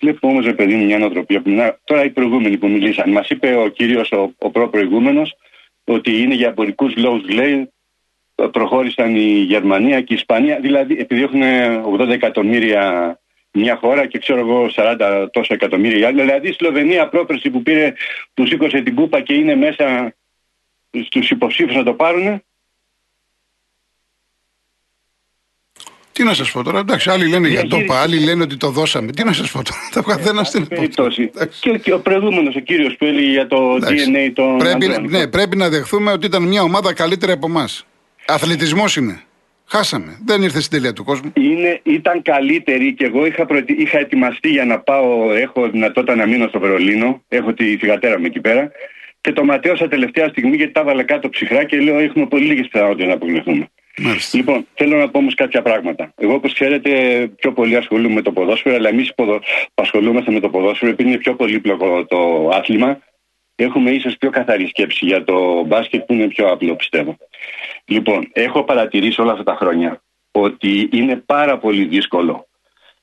βλέπω 0.00 0.28
όμως, 0.28 0.44
ρε 0.44 0.52
παιδί 0.52 0.74
μου, 0.74 0.84
μια 0.84 0.98
νοοτροπία 0.98 1.40
που 1.40 1.50
να, 1.50 1.78
τώρα 1.84 2.04
οι 2.04 2.10
προηγούμενοι 2.10 2.56
που 2.56 2.68
μιλήσαν, 2.68 3.10
μας 3.10 3.28
είπε 3.28 3.56
ο 3.56 3.68
κύριος 3.68 4.12
ο, 4.12 4.34
ο 4.38 4.50
προ-προηγούμενος 4.50 5.34
ότι 5.84 6.22
είναι 6.22 6.34
για 6.34 6.48
εμπορικούς 6.48 6.96
λόγους, 6.96 7.28
λέει, 7.28 7.70
προχώρησαν 8.52 9.16
η 9.16 9.28
Γερμανία 9.42 10.00
και 10.00 10.12
η 10.12 10.16
Ισπανία, 10.16 10.58
δηλαδή 10.60 10.96
επειδή 10.98 11.22
έχουν 11.22 11.40
80 12.00 12.08
εκατομμύρια 12.08 13.14
μια 13.52 13.76
χώρα 13.76 14.06
και 14.06 14.18
ξέρω 14.18 14.40
εγώ 14.40 14.70
40 14.74 15.26
τόσα 15.32 15.54
εκατομμύρια 15.54 15.98
η 15.98 16.04
άλλη. 16.04 16.20
Δηλαδή 16.20 16.48
η 16.48 16.52
Σλοβενία 16.52 17.08
πρόπερση 17.08 17.50
που 17.50 17.62
πήρε, 17.62 17.92
που 18.34 18.46
σήκωσε 18.46 18.80
την 18.80 18.94
κούπα 18.94 19.20
και 19.20 19.34
είναι 19.34 19.54
μέσα 19.56 20.14
στους 21.04 21.30
υποψήφιους 21.30 21.76
να 21.76 21.82
το 21.82 21.92
πάρουν. 21.92 22.42
Τι 26.12 26.24
να 26.26 26.34
σας 26.34 26.50
πω 26.52 26.62
τώρα, 26.62 26.78
εντάξει, 26.78 27.10
άλλοι 27.10 27.28
λένε 27.28 27.48
για 27.48 27.60
το 27.60 27.66
Διαχείριση. 27.68 27.86
ΠΑ, 27.94 28.00
άλλοι 28.02 28.18
λένε 28.24 28.42
ότι 28.42 28.56
το 28.56 28.70
δώσαμε. 28.70 29.12
Τι 29.12 29.24
να 29.24 29.32
σας 29.32 29.50
πω 29.50 29.62
τώρα, 29.62 29.78
το 29.92 30.02
καθένας 30.02 30.50
την 30.50 30.68
περιπτώσει. 30.68 31.30
Και, 31.60 31.78
και 31.78 31.92
ο 31.92 32.00
προηγούμενος, 32.00 32.54
ο 32.56 32.60
κύριος 32.60 32.96
που 32.96 33.04
έλεγε 33.04 33.30
για 33.30 33.46
το 33.46 33.74
DNA 33.74 34.30
των 34.34 34.58
Πρέπει, 34.58 34.84
ανδρών. 34.84 35.10
ναι, 35.10 35.26
πρέπει 35.28 35.56
να 35.56 35.68
δεχθούμε 35.68 36.12
ότι 36.12 36.26
ήταν 36.26 36.42
μια 36.42 36.62
ομάδα 36.62 36.92
καλύτερη 36.94 37.32
από 37.32 37.46
εμάς. 37.46 37.84
Αθλητισμός 38.32 38.96
είναι. 38.96 39.20
Χάσαμε. 39.66 40.18
Δεν 40.24 40.42
ήρθε 40.42 40.60
στην 40.60 40.78
τελεία 40.78 40.92
του 40.92 41.04
κόσμου. 41.04 41.32
Είναι, 41.36 41.80
ήταν 41.82 42.22
καλύτερη 42.22 42.94
και 42.94 43.04
εγώ 43.04 43.26
είχα, 43.26 43.46
προετοι- 43.46 43.80
είχα 43.80 43.98
ετοιμαστεί 43.98 44.48
για 44.48 44.64
να 44.64 44.78
πάω. 44.78 45.32
Έχω 45.32 45.68
δυνατότητα 45.70 46.14
να 46.14 46.26
μείνω 46.26 46.48
στο 46.48 46.58
Βερολίνο. 46.60 47.22
Έχω 47.28 47.52
τη 47.52 47.76
θηγατέρα 47.76 48.18
μου 48.18 48.26
εκεί 48.26 48.40
πέρα. 48.40 48.70
Και 49.20 49.32
το 49.32 49.44
ματέωσα 49.44 49.88
τελευταία 49.88 50.28
στιγμή 50.28 50.56
γιατί 50.56 50.72
τα 50.72 50.80
έβαλα 50.80 51.02
κάτω 51.02 51.28
ψυχρά 51.28 51.64
και 51.64 51.76
λέω: 51.80 51.98
Έχουμε 51.98 52.26
πολύ 52.26 52.44
λίγες 52.44 52.68
πιθανότητες 52.68 53.06
να 53.06 53.12
αποκλειστούμε. 53.12 53.68
Μάλιστα. 53.98 54.36
Λοιπόν, 54.38 54.66
θέλω 54.74 54.96
να 54.96 55.08
πω 55.08 55.18
όμως 55.18 55.34
κάποια 55.34 55.62
πράγματα. 55.62 56.12
Εγώ, 56.16 56.34
όπως 56.34 56.52
ξέρετε, 56.52 56.90
πιο 57.40 57.52
πολύ 57.52 57.76
ασχολούμαι 57.76 58.14
με 58.14 58.22
το 58.22 58.32
ποδόσφαιρο, 58.32 58.74
αλλά 58.74 58.88
εμείς 58.88 59.14
που 59.14 59.40
ασχολούμαστε 59.74 60.30
με 60.30 60.40
το 60.40 60.48
ποδόσφαιρο, 60.48 60.90
επειδή 60.90 61.08
είναι 61.08 61.18
πιο 61.18 61.34
πολύπλοκο 61.34 62.04
το 62.06 62.48
άθλημα, 62.52 62.98
έχουμε 63.54 63.90
ίσως 63.90 64.16
πιο 64.16 64.30
καθαρή 64.30 64.66
σκέψη 64.66 65.06
για 65.06 65.24
το 65.24 65.64
μπάσκετ 65.66 66.00
που 66.04 66.12
είναι 66.12 66.26
πιο 66.28 66.46
απλό, 66.50 66.76
πιστεύω. 66.76 67.16
Λοιπόν, 67.90 68.28
έχω 68.32 68.64
παρατηρήσει 68.64 69.20
όλα 69.20 69.32
αυτά 69.32 69.44
τα 69.44 69.54
χρόνια 69.54 70.02
ότι 70.30 70.88
είναι 70.92 71.16
πάρα 71.16 71.58
πολύ 71.58 71.84
δύσκολο 71.84 72.48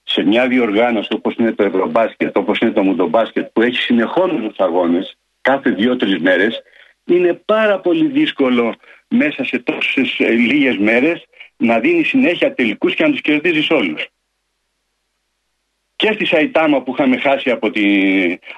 σε 0.03 0.24
μια 0.24 0.48
διοργάνωση 0.48 1.13
όπως 1.13 1.36
είναι 1.36 1.51
το 1.51 1.63
Ευρωμπάσκετ, 1.63 2.38
όπως 2.38 2.60
είναι 2.60 2.72
το 2.72 2.84
Μουντομπάσκετ, 2.84 3.48
που 3.53 3.62
έχει 3.62 3.82
συνεχόμενους 3.82 4.58
αγώνες 4.58 5.17
κάθε 5.41 5.70
δύο-τρεις 5.70 6.20
μέρες, 6.20 6.62
είναι 7.06 7.34
πάρα 7.34 7.79
πολύ 7.79 8.08
δύσκολο 8.08 8.75
μέσα 9.08 9.44
σε 9.44 9.60
τόσες 9.60 10.15
λίγες 10.20 10.77
μέρες 10.77 11.25
να 11.58 11.79
δίνει 11.79 12.03
συνέχεια 12.03 12.53
τελικούς 12.53 12.96
και 12.96 13.03
να 13.03 13.12
τους 13.12 13.22
κερδίζεις 13.22 13.70
όλους. 13.70 14.08
Και 15.96 16.12
στη 16.13 16.25
Σαϊτάμα 16.25 16.82
που 16.82 16.91
είχαμε 16.91 17.17
χάσει 17.17 17.50
από, 17.50 17.70
τη, 17.70 17.84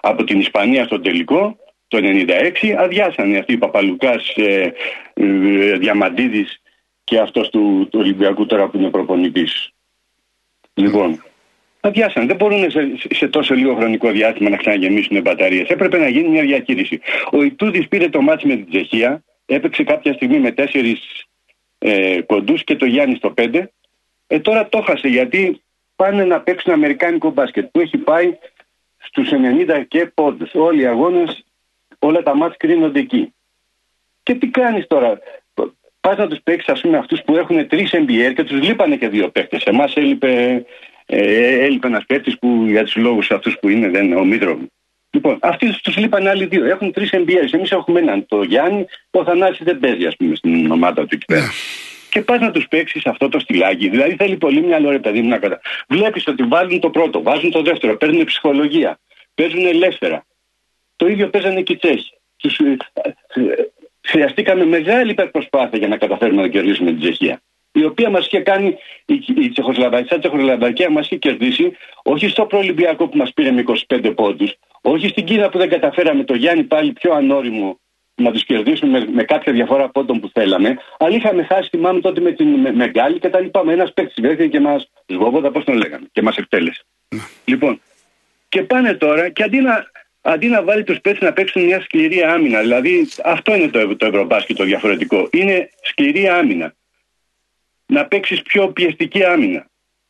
από 0.02 0.24
την 0.24 0.40
Ισπανία 0.40 0.84
στο 0.84 1.00
τελικό, 1.00 1.58
το 1.90 1.98
96, 2.02 2.76
αδειάσανε 2.78 3.38
αυτοί 3.38 3.54
οι 3.54 3.58
Παπαλουκάς, 3.58 4.34
ε, 4.36 4.74
ε, 5.14 5.78
Διαμαντίδης 5.78 6.62
και 7.04 7.20
αυτός 7.20 7.50
του, 7.50 7.88
του 7.92 8.00
Ολυμπιακού 8.00 8.46
τώρα 8.46 8.68
που 8.68 8.78
είναι 8.78 8.90
προπονητής. 8.90 9.72
Λοιπόν, 10.74 11.24
αδειάσανε. 11.80 12.26
Δεν 12.26 12.36
μπορούν 12.36 12.72
σε, 12.72 12.92
σε 13.10 13.28
τόσο 13.28 13.56
λίγο 13.56 13.76
χρονικό 13.76 14.12
διάστημα 14.12 14.50
να 14.50 14.58
ξαναγεμίσουν 14.58 15.22
μπαταρίες. 15.22 15.70
Έπρεπε 15.70 15.98
να 15.98 16.10
γίνει 16.10 16.30
μια 16.30 16.42
διαχείριση. 16.42 17.00
Ο 17.32 17.44
Ιτούδης 17.44 17.88
πήρε 17.88 18.10
το 18.10 18.22
μάτς 18.22 18.44
με 18.44 18.56
την 18.56 18.70
Τσεχία, 18.70 19.24
έπαιξε 19.46 19.84
κάποια 19.84 20.14
στιγμή 20.14 20.40
με 20.40 20.52
τέσσερις 20.52 21.26
ε, 21.78 22.22
κοντούς 22.22 22.64
και 22.64 22.76
το 22.76 22.86
Γιάννη 22.86 23.16
στο 23.16 23.32
πέντε. 23.32 23.72
Ε, 24.28 24.40
τώρα 24.40 24.70
το 24.70 24.82
χάσε 24.82 25.08
γιατί 25.08 25.62
πάνε 25.96 26.26
να 26.26 26.42
παίξουν 26.42 26.74
αμερικάνικο 26.74 27.30
μπάσκετ 27.30 27.66
που 27.72 27.80
έχει 27.80 27.98
πάει 27.98 28.38
στους 28.98 29.30
90 29.32 29.84
και 29.88 30.06
πόντους. 30.14 30.54
Όλοι 30.54 30.82
οι 30.82 30.86
αγώνες, 30.86 31.46
όλα 32.00 32.24
τα 32.24 32.36
μάτς 32.36 32.58
κρίνονται 32.58 33.00
εκεί. 33.00 33.34
Και 34.24 34.34
τι 34.34 34.48
κάνεις 34.48 34.88
τώρα; 34.88 35.20
Πας 36.02 36.18
να 36.18 36.28
τους 36.28 36.40
παίξεις 36.44 36.70
ας 36.70 36.82
πούμε 36.82 36.98
αυτούς 36.98 37.22
που 37.22 37.36
έχουν 37.36 37.68
τρεις 37.68 37.92
NBA 37.94 38.34
και 38.36 38.44
τους 38.44 38.62
λείπανε 38.62 38.96
και 38.96 39.08
δύο 39.08 39.30
παίκτες. 39.30 39.64
Εμάς 39.64 39.94
έλειπε, 39.96 40.66
ε, 41.06 41.64
έλειπε 41.66 41.88
ένας 41.88 42.06
παίκτης 42.06 42.40
που 42.40 42.66
για 42.68 42.84
τους 42.84 42.96
λόγους 42.96 43.32
αυτούς 43.32 43.58
που 43.60 43.70
είναι 43.70 43.90
δεν 43.90 44.06
είναι 44.06 44.16
ο 44.16 44.26
Μήτροβ. 44.26 44.60
Λοιπόν, 45.12 45.38
αυτοί 45.42 45.80
τους 45.82 45.98
λείπανε 45.98 46.30
άλλοι 46.30 46.46
δύο. 46.46 46.66
Έχουν 46.66 46.92
τρεις 46.92 47.10
NBA. 47.14 47.54
Εμείς 47.54 47.72
έχουμε 47.72 48.00
έναν. 48.00 48.26
Το 48.26 48.42
Γιάννη, 48.42 48.86
ο 49.12 49.24
Θανάσης 49.24 49.66
δεν 49.66 49.80
παίζει, 49.80 50.06
ας 50.06 50.16
πούμε, 50.16 50.36
στην 50.36 50.72
ομάδα 50.72 51.02
του 51.02 51.10
εκεί 51.12 51.26
πέρα. 51.26 51.52
Και 52.10 52.22
πας 52.22 52.40
να 52.40 52.52
τους 52.52 52.68
παίξεις 52.68 53.06
αυτό 53.06 53.30
το 53.30 53.40
στυλάκι. 53.40 53.90
Δηλαδή 53.90 54.16
θέλει 54.16 54.38
πολύ 54.38 54.62
μυαλό, 54.62 54.90
ρε 54.90 55.00
παιδί 55.00 55.22
μου, 55.22 55.30
να 55.30 55.38
κατα. 55.38 55.60
Βλέπεις 55.88 56.28
ότι 56.28 56.44
βάλουν 56.44 56.80
το 56.80 56.90
πρώτο, 56.90 57.22
βάζουν 57.22 57.52
το 57.52 57.62
δεύτερο, 57.62 57.98
παίρνουν 57.98 58.26
ψυχολογία, 58.26 59.00
παίζουν 59.36 59.66
ελεύθερα. 59.66 60.26
Το 61.00 61.08
ίδιο 61.08 61.30
παίζανε 61.30 61.62
και 61.62 61.74
οι 61.74 61.78
Τσέχοι. 61.78 62.14
Τους, 62.38 62.60
ε, 62.60 62.78
ε, 63.34 63.42
χρειαστήκαμε 64.08 64.66
μεγάλη 64.66 65.12
υπερπροσπάθεια 65.12 65.78
για 65.78 65.88
να 65.88 65.98
καταφέρουμε 65.98 66.42
να 66.42 66.48
κερδίσουμε 66.48 66.90
την 66.92 67.00
Τσεχία. 67.00 67.42
Η 67.72 67.84
οποία 67.84 68.10
μας 68.10 68.26
είχε 68.26 68.40
κάνει, 68.40 68.78
η, 69.06 69.24
η 69.36 69.50
Τσεχοσλαβακία, 69.50 70.18
η 70.18 70.20
Τσεχοσλαβακία 70.20 70.90
μας 70.90 71.06
είχε 71.06 71.16
κερδίσει 71.16 71.72
όχι 72.04 72.28
στο 72.28 72.46
προολυμπιακό 72.46 73.08
που 73.08 73.18
μας 73.18 73.34
πήρε 73.34 73.52
με 73.52 73.64
25 73.88 74.14
πόντους, 74.16 74.54
όχι 74.82 75.08
στην 75.08 75.26
Κίνα 75.26 75.50
που 75.50 75.58
δεν 75.58 75.70
καταφέραμε 75.70 76.24
το 76.24 76.36
Γιάννη 76.36 76.64
πάλι 76.64 76.92
πιο 76.92 77.14
ανώριμο 77.14 77.80
να 78.16 78.32
τους 78.32 78.46
κερδίσουμε 78.46 79.00
με, 79.00 79.08
με 79.12 79.24
κάποια 79.24 79.54
διαφορά 79.54 79.90
πόντων 79.90 80.20
που 80.20 80.30
θέλαμε, 80.34 80.78
αλλά 80.98 81.16
είχαμε 81.16 81.44
χάσει, 81.44 81.70
θυμάμαι 81.70 82.00
τότε 82.00 82.22
με 82.22 82.32
την 82.32 82.48
με, 82.48 82.72
με 82.72 82.88
Γκάλη 82.88 83.20
και 83.20 83.30
τα 83.30 83.40
λοιπά. 83.40 83.66
Με 83.66 83.74
ένας 83.74 83.94
παίκτης 83.94 84.22
βρέθηκε 84.22 84.48
και 84.48 84.60
μας 84.60 84.90
σβόβοντα, 85.08 85.52
πώς 85.52 85.64
τον 85.64 85.76
λέγαμε, 85.76 86.08
και 86.12 86.22
μας 86.22 86.36
εκτέλεσε. 86.38 86.84
λοιπόν, 87.46 87.82
και 88.50 88.64
πάνε 88.64 88.94
τώρα 88.94 89.30
και 89.30 89.44
αντί 89.44 89.60
να, 89.60 89.86
αντί 90.22 90.48
να 90.48 90.64
βάλει 90.64 90.84
τους 90.84 91.00
παίκτες 91.02 91.28
να 91.28 91.34
παίξουν 91.34 91.66
μια 91.66 91.82
σκληρή 91.82 92.24
άμυνα, 92.24 92.60
δηλαδή 92.60 93.08
αυτό 93.24 93.56
είναι 93.56 93.68
το, 93.68 93.96
το 93.96 94.06
Ευρωμπάσκετ 94.06 94.58
το 94.58 94.64
διαφορετικό. 94.64 95.30
Είναι 95.32 95.70
σκληρή 95.82 96.28
άμυνα. 96.28 96.74
Να 97.86 98.06
παίξεις 98.06 98.42
πιο 98.42 98.68
πιεστική 98.68 99.24
άμυνα. 99.24 99.68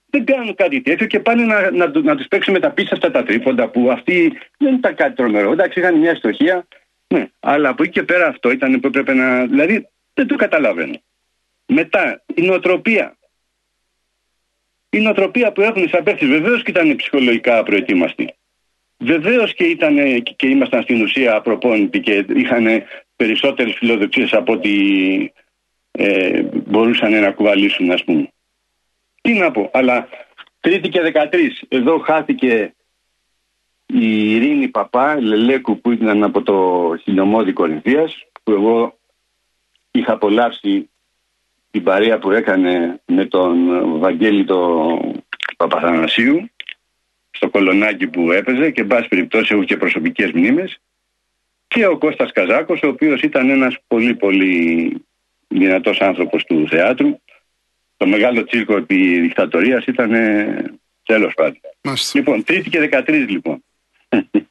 Δεν 0.09 0.25
κάνουν 0.25 0.55
κάτι 0.55 0.81
τέτοιο 0.81 1.07
και 1.07 1.19
πάνε 1.19 1.43
να, 1.43 1.71
να, 1.71 1.87
να 2.01 2.15
τους 2.15 2.27
παίξουν 2.27 2.53
με 2.53 2.59
τα 2.59 2.71
πίσω 2.71 2.89
αυτά 2.93 3.11
τα 3.11 3.23
τρίποντα 3.23 3.69
που 3.69 3.91
αυτοί 3.91 4.33
δεν 4.57 4.73
ήταν 4.73 4.95
κάτι 4.95 5.15
τρομερό. 5.15 5.51
Εντάξει, 5.51 5.79
είχαν 5.79 5.97
μια 5.97 6.15
στοχεία, 6.15 6.67
ναι, 7.07 7.29
αλλά 7.39 7.69
από 7.69 7.83
εκεί 7.83 7.91
και 7.91 8.03
πέρα 8.03 8.27
αυτό 8.27 8.51
ήταν 8.51 8.79
που 8.79 8.87
έπρεπε 8.87 9.13
να. 9.13 9.45
Δηλαδή 9.45 9.87
δεν 10.13 10.27
το 10.27 10.35
καταλαβαίνω. 10.35 11.01
Μετά, 11.65 12.23
η 12.35 12.41
νοοτροπία. 12.41 13.17
Η 14.89 14.99
νοοτροπία 14.99 15.51
που 15.51 15.61
έχουν 15.61 15.89
σαν 15.89 16.03
παίχτε 16.03 16.25
βεβαίως 16.25 16.63
και 16.63 16.71
ήταν 16.71 16.95
ψυχολογικά 16.95 17.63
προετοίμαστοι. 17.63 18.33
Βεβαίως 18.99 19.53
και, 19.53 19.63
ήταν, 19.63 20.23
και 20.23 20.47
ήμασταν 20.47 20.81
στην 20.81 21.01
ουσία 21.01 21.35
απροπόνητοι 21.35 21.99
και 21.99 22.25
είχαν 22.35 22.83
περισσότερες 23.15 23.75
φιλοδοξίες 23.77 24.33
από 24.33 24.53
ότι 24.53 25.33
ε, 25.91 26.41
μπορούσαν 26.65 27.19
να 27.19 27.31
κουβαλήσουν, 27.31 27.91
ας 27.91 28.03
πούμε. 28.03 28.29
Τι 29.21 29.33
να 29.33 29.51
πω, 29.51 29.69
αλλά 29.73 30.07
Τρίτη 30.59 30.89
και 30.89 31.11
13. 31.13 31.35
Εδώ 31.67 31.99
χάθηκε 31.99 32.73
η 33.85 34.35
Ειρήνη 34.35 34.67
Παπά, 34.67 35.21
Λελέκου 35.21 35.81
που 35.81 35.91
ήταν 35.91 36.23
από 36.23 36.41
το 36.41 36.91
χιλιομόδι 37.01 37.53
Κορινθίας, 37.53 38.23
που 38.43 38.51
εγώ 38.51 38.97
είχα 39.91 40.13
απολαύσει 40.13 40.89
την 41.71 41.83
παρέα 41.83 42.19
που 42.19 42.31
έκανε 42.31 43.01
με 43.05 43.25
τον 43.25 43.99
Βαγγέλη 43.99 44.45
τον 44.45 44.99
Παπαθανασίου 45.57 46.49
στο 47.39 47.49
κολονάκι 47.49 48.07
που 48.07 48.31
έπαιζε 48.31 48.69
και 48.69 48.81
εν 48.81 48.87
πάση 48.87 49.07
περιπτώσει 49.07 49.53
έχω 49.53 49.63
και 49.63 49.77
προσωπικές 49.77 50.31
μνήμες 50.31 50.79
και 51.67 51.85
ο 51.85 51.97
Κώστας 51.97 52.31
Καζάκος 52.31 52.81
ο 52.83 52.87
οποίος 52.87 53.21
ήταν 53.21 53.49
ένας 53.49 53.77
πολύ 53.87 54.15
πολύ 54.15 54.93
δυνατός 55.47 56.01
άνθρωπος 56.01 56.43
του 56.43 56.67
θεάτρου 56.69 57.19
το 57.97 58.07
μεγάλο 58.07 58.43
τσίρκο 58.43 58.77
επί 58.77 59.19
δικτατορίας 59.19 59.85
ήταν 59.85 60.11
τέλος 61.05 61.33
πάντων. 61.33 61.59
Λοιπόν, 62.13 62.43
τρίτη 62.43 62.69
και 62.69 62.89
13 62.91 63.25
λοιπόν. 63.29 63.63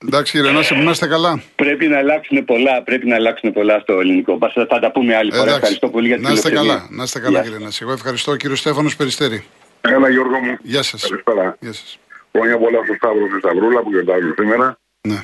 Εντάξει 0.02 0.32
κύριε 0.32 0.50
Νάση, 0.50 0.74
να 0.74 0.90
είστε 0.90 1.06
καλά. 1.06 1.42
Πρέπει 1.56 1.86
να 1.86 1.98
αλλάξουν 1.98 2.44
πολλά, 2.44 2.82
πρέπει 2.82 3.06
να 3.06 3.14
αλλάξουν 3.14 3.52
πολλά 3.52 3.78
στο 3.78 4.00
ελληνικό. 4.00 4.38
Θα 4.68 4.78
τα 4.78 4.90
πούμε 4.90 5.16
άλλη 5.16 5.32
φορά. 5.32 5.54
Ευχαριστώ 5.54 5.88
πολύ 5.88 6.06
για 6.06 6.16
την 6.16 6.24
Να 6.24 6.32
είστε 6.32 6.50
καλά, 6.50 6.88
να 6.90 7.02
είστε 7.02 7.20
καλά 7.20 7.42
κύριε 7.42 7.58
Νάση. 7.58 7.78
Εγώ 7.82 7.92
ευχαριστώ 7.92 8.36
κύριο 8.36 8.56
Στέφανος 8.56 8.96
Περιστέρη. 8.96 9.44
Έλα 9.80 10.08
Γιώργο 10.10 10.38
μου. 10.38 10.56
Γεια 10.62 10.82
σας. 10.82 11.08
Καλησπέρα. 11.08 11.56
Γεια 11.60 11.72
σας. 11.72 11.98
Χρόνια 12.32 12.58
πολλά 12.58 12.84
στο 12.84 12.94
Σταύρο 12.94 13.26
και 13.28 13.38
Σταυρούλα 13.38 13.82
που 13.82 13.90
γιορτάζουν 13.90 14.34
σήμερα. 14.36 14.78
Ναι. 15.00 15.20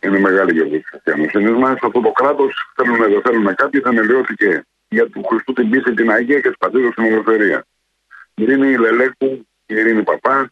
Είναι 0.00 0.18
μεγάλη 0.18 0.52
γιορτή 0.52 0.78
τη 0.78 0.88
χριστιανοσύνη 0.88 1.50
μας. 1.50 1.78
Αυτό 1.82 2.00
το 2.00 2.10
κράτος 2.10 2.72
θέλουν 2.76 3.02
εδώ, 3.02 3.20
θέλουν 3.20 3.54
κάτι, 3.54 3.80
θεμελιώθηκε 3.80 4.62
για 4.88 5.08
του 5.08 5.22
Χριστού 5.28 5.52
την 5.52 5.70
πίστη, 5.70 5.94
την 5.94 6.10
Αγία 6.10 6.40
και 6.40 6.50
τη 6.50 6.56
πατρίδα 6.58 6.90
στην 6.90 7.04
ελευθερία. 7.04 7.64
Ειρήνη 8.34 8.76
Λελέκου, 8.76 9.46
Ειρήνη 9.66 10.02
Παπά, 10.02 10.50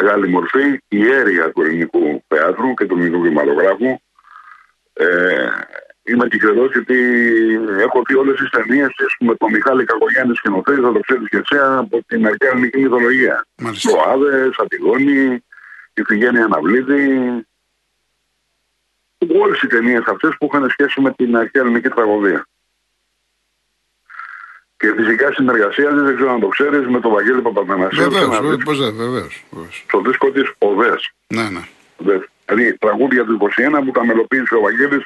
μεγάλη 0.00 0.28
μορφή, 0.28 0.80
η 0.88 1.06
αίρια 1.10 1.52
του 1.52 1.62
ελληνικού 1.62 2.24
θεάτρου 2.28 2.74
και 2.74 2.86
του 2.86 2.94
ελληνικού 2.94 3.22
κινηματογράφου. 3.22 4.00
Ε, 4.92 5.48
είμαι 6.10 6.28
τυχερό 6.28 6.66
γιατί 6.66 6.98
έχω 7.78 8.02
δει 8.06 8.14
όλες 8.14 8.38
τις 8.38 8.50
ταινίες 8.50 8.90
με 9.18 9.34
τον 9.34 9.50
Μιχάλη 9.50 9.84
Κακογιάννης 9.84 10.38
σκηνοθέτη, 10.38 10.80
θα 10.80 10.92
το 10.92 11.00
ξέρεις 11.00 11.28
και 11.28 11.36
εσύ, 11.36 11.56
από 11.58 12.04
την 12.06 12.26
αρχαία 12.26 12.50
ελληνική 12.50 12.78
μυθολογία. 12.78 13.46
Μάλιστα. 13.56 13.90
Άδε, 14.06 14.50
Αντιγόνη, 14.62 15.44
η 15.94 16.02
Φιγένεια 16.06 16.44
Αναβλίδη. 16.44 17.44
Όλες 19.40 19.62
οι 19.62 19.66
ταινίες 19.66 20.02
αυτές 20.06 20.36
που 20.38 20.50
είχαν 20.52 20.70
σχέση 20.70 21.00
με 21.00 21.12
την 21.12 21.36
αρχαία 21.36 21.62
ελληνική 21.62 21.88
τραγωδία. 21.88 22.46
Και 24.76 24.92
φυσικά 24.96 25.32
συνεργασία, 25.32 25.90
δεν 25.90 26.14
ξέρω 26.14 26.32
αν 26.32 26.40
το 26.40 26.48
ξέρεις, 26.48 26.86
με 26.86 27.00
τον 27.00 27.12
Βαγγέλη 27.12 27.40
Παπαθανασίου. 27.40 28.10
Βεβαίως, 28.10 28.64
πώς 28.64 28.78
δεν, 28.78 28.96
βεβαίως. 28.96 29.44
Στο 29.86 30.00
δίσκο 30.00 30.30
της 30.30 30.52
Οδέ. 30.58 30.94
Ναι, 31.26 31.48
ναι. 31.48 31.60
Δηλαδή 32.46 32.78
τραγούδια 32.78 33.24
του 33.24 33.32
21 33.34 33.84
που 33.84 33.90
τα 33.90 34.04
μελοποίησε 34.04 34.54
ο 34.54 34.60
Βαγγέλης 34.60 35.04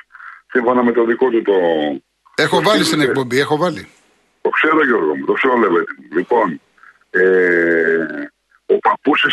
σύμφωνα 0.54 0.82
με 0.82 0.92
το 0.92 1.04
δικό 1.04 1.28
του 1.30 1.42
το. 1.42 1.56
Έχω 2.34 2.62
βάλει 2.62 2.84
στην 2.84 3.00
εκπομπή, 3.00 3.38
έχω 3.38 3.56
βάλει. 3.56 3.88
Το 4.40 4.50
ξέρω 4.50 4.84
Γιώργο 4.84 5.16
μου, 5.16 5.24
το 5.24 5.32
ξέρω 5.32 5.56
Λεβέτη 5.56 5.92
μου. 5.98 6.08
Λοιπόν, 6.12 6.60
ε, 7.10 7.22
ο 8.66 8.78
παππούς 8.78 9.24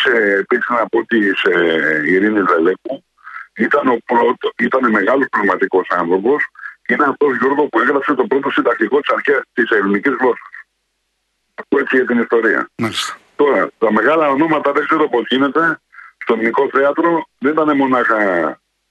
επίσης 0.42 0.68
να 0.68 0.86
πω 0.86 1.06
της 1.06 1.42
ε, 1.42 2.02
Ειρήνης 2.06 2.44
Δελέκου 2.44 3.04
ήταν, 3.56 3.88
ο 3.88 3.98
πρώτο, 4.04 4.50
ήταν 4.58 4.90
μεγάλος 4.90 5.26
πνευματικός 5.30 5.86
άνθρωπος 5.90 6.46
και 6.82 6.94
είναι 6.94 7.04
αυτός 7.04 7.36
Γιώργο 7.36 7.66
που 7.66 7.80
έγραψε 7.80 8.14
το 8.14 8.26
πρώτο 8.26 8.50
συντακτικό 8.50 9.00
της 9.00 9.14
αρχαίας 9.14 9.42
της 9.52 9.70
ελληνικής 9.70 10.14
γλώσσας. 10.20 10.52
Αυτό 11.54 11.78
έτσι 11.78 11.96
για 11.96 12.06
την 12.06 12.18
ιστορία. 12.18 12.68
Μάλιστα. 12.76 13.16
Τώρα, 13.36 13.70
τα 13.78 13.92
μεγάλα 13.92 14.28
ονόματα 14.28 14.72
δεν 14.72 14.84
ξέρω 14.86 15.08
πώς 15.08 15.24
γίνεται. 15.28 15.80
Στο 16.18 16.34
ελληνικό 16.34 16.68
θέατρο 16.72 17.24
δεν 17.38 17.52
ήταν 17.52 17.76
μονάχα 17.76 18.20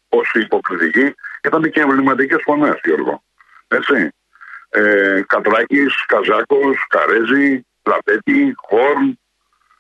όσοι 0.10 0.40
υποκριτικοί, 0.40 1.16
ήταν 1.48 1.72
και 1.72 1.80
εμβληματικέ 1.82 2.36
φωνές, 2.44 2.80
Γιώργο. 2.84 3.24
Έτσι. 3.68 4.12
Ε, 4.70 5.22
Κατράκης, 5.28 6.06
Καζάκος, 6.06 6.86
Καρέζη, 6.90 7.66
Λαπέτη, 7.84 8.54
Χόρν. 8.58 9.20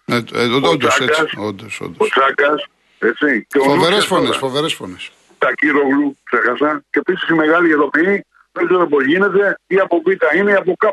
Ε, 0.06 0.21
ε, 0.34 0.45
όντως, 0.45 1.00
έτσι, 1.00 1.38
όντως, 1.38 1.82
Ο 1.82 1.86
όντως. 1.86 2.10
Τσάκας. 2.10 2.65
Έτσι. 3.00 3.45
Και 3.50 3.58
ο 3.60 3.63
Φοβερές 3.63 3.82
Νούτσας 3.89 4.06
φωνές, 4.06 4.26
τώρα. 4.26 4.39
φοβερές 4.39 4.74
φωνές. 4.74 5.12
Τα 5.38 5.54
Κύρογλου, 5.54 6.17
ξέχασα. 6.24 6.84
Και 6.89 7.00
επίσης 7.00 7.30
οι 7.30 7.34
μεγάλοι 7.34 7.69
ειδοποιοί 7.69 8.26
δεν 8.52 8.65
ξέρω 8.65 8.88
πώς 8.88 9.06
γίνεται, 9.06 9.58
ή 9.67 9.80
από 9.80 10.02
Β 10.06 10.36
είναι 10.36 10.52
ή 10.52 10.56
από 10.56 10.76
Κ. 10.78 10.84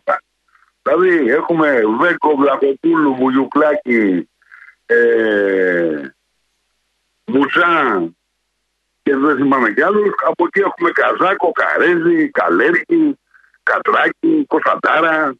Δηλαδή 0.82 1.30
έχουμε 1.30 1.80
Βέκο, 2.00 2.36
Βλαχοπούλου, 2.36 3.14
Βουγιουκλάκη, 3.14 4.28
ε, 4.86 6.12
Μπουτσά 7.24 8.02
και 9.08 9.16
δεν 9.16 9.36
θυμάμαι 9.36 9.70
κι 9.70 9.82
άλλους. 9.82 10.14
Από 10.30 10.42
εκεί 10.46 10.60
έχουμε 10.68 10.90
Καζάκο, 11.00 11.48
Καρέζη, 11.60 12.30
Καλέρκη, 12.40 13.18
Κατράκη, 13.62 14.44
Κωνσταντάρα, 14.46 15.34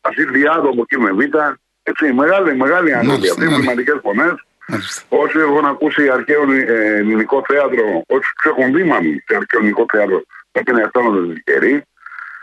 Ασυλιάδο 0.00 0.68
από 0.68 0.82
εκεί 0.84 0.98
με 1.04 1.10
Β. 1.18 1.20
Έτσι, 1.82 2.12
μεγάλη, 2.12 2.56
μεγάλη 2.64 2.90
άνθρωποι 2.94 3.18
Μάλιστα, 3.18 3.34
αυτοί, 3.34 3.46
ναι. 3.46 3.60
σημαντικές 3.60 3.98
φωνές. 4.02 4.34
Μάλιστα. 4.68 5.02
Όσοι 5.08 5.38
έχουν 5.38 5.64
ακούσει 5.64 6.02
αρχαίο 6.08 6.42
ε, 6.52 6.96
ελληνικό 7.00 7.38
θέατρο, 7.48 7.84
όσοι 8.16 8.30
έχουν 8.50 8.66
δει 8.74 8.82
μάλλον 8.90 9.12
σε 9.26 9.36
αρχαίο 9.40 9.58
ελληνικό 9.60 9.84
θέατρο, 9.92 10.18
πρέπει 10.52 10.72
να 10.72 10.80
αισθάνονται 10.80 11.32
τυχεροί, 11.34 11.74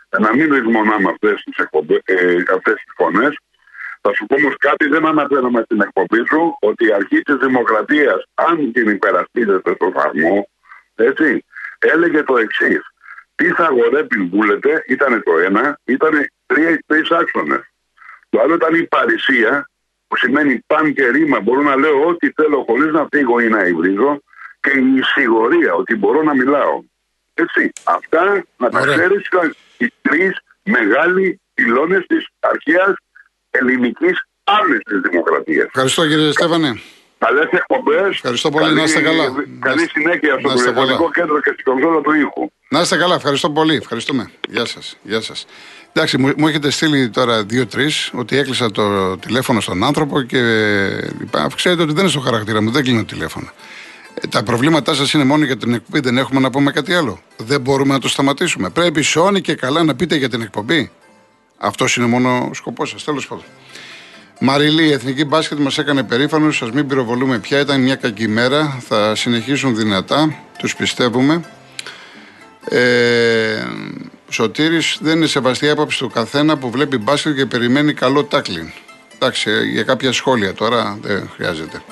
ε, 0.09 0.19
να 0.25 0.29
μην 0.35 0.53
ρυθμονάμε 0.53 1.09
αυτές 1.13 1.35
τις 1.43 1.57
ε, 2.03 2.43
αυτές 2.55 2.75
τις 2.83 2.93
φωνές. 2.99 3.33
Θα 4.01 4.11
σου 4.15 4.25
πω 4.25 4.35
όμως 4.35 4.55
κάτι, 4.67 4.87
δεν 4.87 5.05
αναφέρομαι 5.05 5.61
στην 5.65 5.81
εκπομπή 5.81 6.21
σου, 6.29 6.57
ότι 6.59 6.85
η 6.85 6.93
αρχή 6.93 7.19
της 7.21 7.35
δημοκρατίας, 7.35 8.19
αν 8.33 8.71
την 8.71 8.89
υπερασπίζεται 8.89 9.71
στο 9.75 9.87
φαρμό, 9.95 10.47
έτσι, 10.95 11.45
έλεγε 11.79 12.23
το 12.23 12.37
εξής. 12.37 12.81
Τι 13.35 13.47
θα 13.47 13.65
αγορέπει 13.65 14.19
βούλετε, 14.19 14.83
ήταν 14.87 15.23
το 15.23 15.37
ένα, 15.37 15.79
ήταν 15.83 16.29
τρεις 16.85 17.11
άξονες. 17.11 17.73
Το 18.29 18.39
άλλο 18.41 18.53
ήταν 18.53 18.75
η 18.75 18.83
παρησία, 18.83 19.69
που 20.07 20.17
σημαίνει 20.17 20.63
παν 20.67 20.93
και 20.93 21.07
ρήμα, 21.07 21.39
μπορώ 21.39 21.61
να 21.61 21.75
λέω 21.75 22.07
ό,τι 22.07 22.31
θέλω 22.31 22.63
χωρίς 22.67 22.91
να 22.91 23.07
φύγω 23.11 23.39
ή 23.39 23.47
να 23.49 23.63
υβρίζω, 23.63 24.21
και 24.59 24.69
η 24.69 25.01
σιγουρία, 25.01 25.73
ότι 25.73 25.95
μπορώ 25.95 26.23
να 26.23 26.33
μιλάω. 26.35 26.83
Έτσι, 27.33 27.71
αυτά 27.83 28.43
να 28.57 28.69
τα 28.69 28.79
Ωραία. 28.79 28.95
ξέρεις 28.95 29.25
ήταν 29.25 29.55
οι 29.77 29.87
τρεις 30.01 30.39
μεγάλοι 30.63 31.41
πυλώνες 31.53 32.05
της 32.07 32.27
αρχαίας 32.39 32.95
ελληνικής 33.49 34.25
άμεσης 34.43 35.09
δημοκρατίας. 35.09 35.65
Ευχαριστώ 35.65 36.07
κύριε 36.07 36.31
Στέφανε. 36.31 36.81
Καλές 37.25 37.49
εκπομπές. 37.51 38.09
Ευχαριστώ 38.09 38.49
πολύ, 38.49 38.73
να 38.73 38.83
είστε 38.83 39.01
καλά. 39.01 39.23
Να 39.23 39.33
Καλή 39.59 39.81
είστε- 39.83 39.89
συνέχεια 40.01 40.33
στο 40.39 40.47
να 40.47 40.53
είστε 40.53 40.69
τηλεφωνικό 40.71 40.97
καλά. 40.97 41.11
κέντρο 41.13 41.41
και 41.41 41.49
στην 41.53 41.63
κονσόλα 41.63 42.01
του 42.01 42.11
ήχου. 42.13 42.51
Να 42.69 42.79
είστε 42.81 42.97
καλά, 42.97 43.15
ευχαριστώ 43.15 43.49
πολύ. 43.49 43.75
Ευχαριστούμε. 43.75 44.31
Γεια 44.49 44.65
σας. 44.65 44.97
Γεια 45.03 45.21
σας. 45.21 45.45
Εντάξει, 45.93 46.17
μου, 46.17 46.31
μου 46.37 46.47
έχετε 46.47 46.69
στείλει 46.69 47.09
τώρα 47.09 47.43
δύο-τρεις 47.43 48.11
ότι 48.13 48.37
έκλεισα 48.37 48.71
το 48.71 49.17
τηλέφωνο 49.17 49.59
στον 49.59 49.83
άνθρωπο 49.83 50.21
και 50.21 50.39
λοιπά. 51.19 51.47
Ξέρετε 51.55 51.81
ότι 51.81 51.91
δεν 51.91 52.01
είναι 52.01 52.11
στο 52.11 52.19
χαρακτήρα 52.19 52.61
μου, 52.61 52.71
δεν 52.71 52.83
κλείνω 52.83 53.03
τηλέφωνα. 53.03 53.53
Ε, 54.21 54.27
τα 54.27 54.43
προβλήματά 54.43 54.93
σας 54.93 55.13
είναι 55.13 55.23
μόνο 55.23 55.45
για 55.45 55.57
την 55.57 55.73
εκπομπή, 55.73 55.99
δεν 55.99 56.17
έχουμε 56.17 56.39
να 56.39 56.49
πούμε 56.49 56.71
κάτι 56.71 56.93
άλλο. 56.93 57.19
Δεν 57.37 57.61
μπορούμε 57.61 57.93
να 57.93 57.99
το 57.99 58.07
σταματήσουμε. 58.09 58.69
Πρέπει 58.69 59.01
σώνει 59.01 59.41
και 59.41 59.55
καλά 59.55 59.83
να 59.83 59.95
πείτε 59.95 60.15
για 60.15 60.29
την 60.29 60.41
εκπομπή. 60.41 60.91
Αυτός 61.57 61.95
είναι 61.95 62.05
μόνο 62.07 62.47
ο 62.49 62.53
σκοπός 62.53 62.89
σας. 62.89 63.03
Τέλος 63.03 63.27
πάντων. 63.27 63.43
Μαριλή, 64.39 64.83
η 64.83 64.91
εθνική 64.91 65.25
μπάσκετ 65.25 65.57
μας 65.57 65.77
έκανε 65.77 66.03
περήφανος. 66.03 66.57
Σας 66.57 66.71
μην 66.71 66.87
πυροβολούμε 66.87 67.39
πια. 67.39 67.59
Ήταν 67.59 67.81
μια 67.81 67.95
κακή 67.95 68.27
μέρα. 68.27 68.77
Θα 68.87 69.15
συνεχίσουν 69.15 69.75
δυνατά. 69.75 70.35
Τους 70.59 70.75
πιστεύουμε. 70.75 71.43
Ε, 72.69 73.63
Σωτήρης 74.29 74.97
δεν 75.01 75.15
είναι 75.15 75.25
σεβαστή 75.25 75.65
η 75.65 75.69
άποψη 75.69 75.99
του 75.99 76.09
καθένα 76.09 76.57
που 76.57 76.69
βλέπει 76.69 76.97
μπάσκετ 76.97 77.35
και 77.35 77.45
περιμένει 77.45 77.93
καλό 77.93 78.23
τάκλιν. 78.23 78.71
Εντάξει, 79.15 79.49
ε, 79.49 79.63
για 79.63 79.83
κάποια 79.83 80.11
σχόλια 80.11 80.53
τώρα 80.53 80.97
δεν 81.01 81.29
χρειάζεται. 81.35 81.83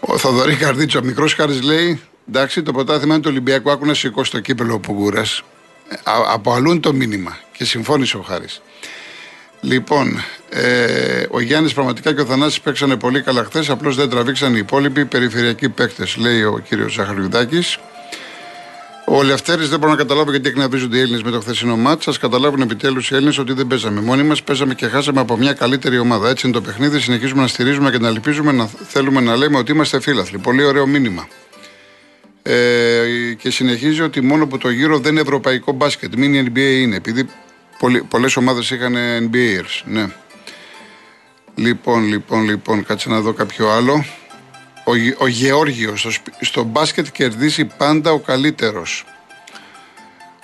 Ο 0.00 0.18
Θοδωρή 0.18 0.54
Καρδίτσο, 0.54 0.98
ο 0.98 1.02
μικρός 1.02 1.34
Χάρης 1.34 1.62
λέει: 1.62 2.00
Εντάξει, 2.28 2.62
το 2.62 2.72
ποτάθημα 2.72 3.14
είναι 3.14 3.22
του 3.22 3.28
Ολυμπιακού. 3.30 3.70
Άκου 3.70 3.86
να 3.86 3.94
σηκώσει 3.94 4.30
το 4.30 4.40
κύπελο 4.40 4.74
ο 4.74 4.78
Πουγούρας. 4.78 5.42
Από 6.32 6.52
αλλού 6.52 6.70
είναι 6.70 6.80
το 6.80 6.92
μήνυμα. 6.92 7.38
Και 7.52 7.64
συμφώνησε 7.64 8.16
ο 8.16 8.20
Χάρης. 8.22 8.62
Λοιπόν, 9.60 10.22
ε, 10.48 11.26
ο 11.30 11.40
Γιάννης 11.40 11.74
πραγματικά 11.74 12.14
και 12.14 12.20
ο 12.20 12.24
Θανάσης 12.24 12.60
παίξανε 12.60 12.96
πολύ 12.96 13.22
καλά 13.22 13.44
χθες. 13.44 13.70
Απλώς 13.70 13.96
δεν 13.96 14.08
τραβήξαν 14.08 14.54
οι 14.54 14.58
υπόλοιποι 14.58 15.04
περιφερειακοί 15.04 15.68
παίκτες, 15.68 16.16
λέει 16.16 16.42
ο 16.42 16.62
κύριος 16.68 16.92
Ζαχαριουδάκη. 16.92 17.62
Ο 19.10 19.22
Λευτέρης 19.22 19.68
δεν 19.68 19.78
μπορώ 19.78 19.92
να 19.92 19.98
καταλάβω 19.98 20.30
γιατί 20.30 20.48
εκνευρίζονται 20.48 20.96
οι 20.96 21.00
Έλληνες 21.00 21.22
με 21.22 21.30
το 21.30 21.40
χθεσινό 21.40 21.76
μάτς. 21.76 22.04
Σας 22.04 22.18
καταλάβουν 22.18 22.60
επιτέλους 22.60 23.10
οι 23.10 23.14
Έλληνες 23.14 23.38
ότι 23.38 23.52
δεν 23.52 23.66
παίζαμε 23.66 24.00
μόνοι 24.00 24.22
μας, 24.22 24.42
παίζαμε 24.42 24.74
και 24.74 24.86
χάσαμε 24.86 25.20
από 25.20 25.36
μια 25.36 25.52
καλύτερη 25.52 25.98
ομάδα. 25.98 26.28
Έτσι 26.28 26.46
είναι 26.46 26.56
το 26.56 26.62
παιχνίδι. 26.62 27.00
Συνεχίζουμε 27.00 27.40
να 27.40 27.46
στηρίζουμε 27.46 27.90
και 27.90 27.98
να 27.98 28.08
ελπίζουμε 28.08 28.52
να 28.52 28.66
θέλουμε 28.88 29.20
να 29.20 29.36
λέμε 29.36 29.58
ότι 29.58 29.72
είμαστε 29.72 30.00
φίλαθλοι. 30.00 30.38
Πολύ 30.38 30.64
ωραίο 30.64 30.86
μήνυμα. 30.86 31.28
Ε, 32.42 33.04
και 33.38 33.50
συνεχίζει 33.50 34.02
ότι 34.02 34.20
μόνο 34.20 34.46
που 34.46 34.58
το 34.58 34.70
γύρο 34.70 34.98
δεν 34.98 35.12
είναι 35.12 35.20
ευρωπαϊκό 35.20 35.72
μπάσκετ. 35.72 36.14
Μίνι 36.14 36.52
NBA 36.54 36.80
είναι. 36.80 36.96
Επειδή 36.96 37.28
πολλές 38.08 38.36
ομάδες 38.36 38.70
είχαν 38.70 38.96
NBAers. 39.30 39.82
Ναι. 39.84 40.06
Λοιπόν, 41.54 42.04
λοιπόν, 42.06 42.44
λοιπόν, 42.44 42.84
κάτσε 42.84 43.08
να 43.08 43.20
δω 43.20 43.32
κάποιο 43.32 43.68
άλλο. 43.70 44.04
Ο, 44.84 44.96
Γε- 44.96 45.20
ο 45.20 45.26
Γεώργιος 45.26 46.00
στο, 46.00 46.10
σπ- 46.10 46.44
στο 46.44 46.62
μπάσκετ 46.62 47.06
κερδίσει 47.12 47.64
πάντα 47.64 48.12
ο 48.12 48.18
καλύτερος. 48.18 49.04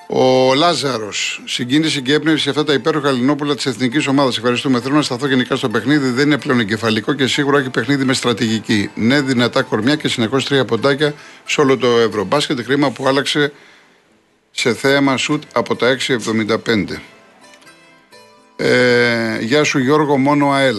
Ο 0.08 0.54
Λάζαρος. 0.54 1.42
Συγκίνηση 1.44 2.02
και 2.02 2.12
έμπνευση 2.12 2.42
σε 2.42 2.50
αυτά 2.50 2.64
τα 2.64 2.72
υπέροχα 2.72 3.08
Ελληνόπουλα 3.08 3.54
της 3.54 3.66
εθνικής 3.66 4.06
ομάδας. 4.06 4.36
Ευχαριστούμε. 4.36 4.80
Θέλω 4.80 4.94
να 4.94 5.02
σταθώ 5.02 5.26
γενικά 5.26 5.56
στο 5.56 5.68
παιχνίδι. 5.68 6.08
Δεν 6.10 6.26
είναι 6.26 6.38
πλέον 6.38 6.60
εγκεφαλικό 6.60 7.12
και 7.12 7.26
σίγουρα 7.26 7.58
έχει 7.58 7.70
παιχνίδι 7.70 8.04
με 8.04 8.12
στρατηγική. 8.12 8.90
Ναι, 8.94 9.20
δυνατά 9.20 9.62
κορμιά 9.62 9.96
και 9.96 10.08
συνεχώς 10.08 10.44
τρία 10.44 10.64
ποντάκια 10.64 11.14
σε 11.44 11.60
όλο 11.60 11.76
το 11.76 11.86
Ευρωμπάσκετ. 11.98 12.60
Κρίμα 12.60 12.90
που 12.90 13.06
άλλαξε 13.08 13.52
σε 14.50 14.74
θέαμα 14.74 15.16
σουτ 15.16 15.42
από 15.52 15.76
τα 15.76 15.96
6,75. 16.06 16.84
Ε, 18.56 19.38
γεια 19.40 19.64
σου 19.64 19.78
Γιώργο, 19.78 20.18
μόνο 20.18 20.50
ΑΕΛ. 20.50 20.76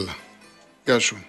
Γεια 0.85 0.99
σου. 0.99 1.25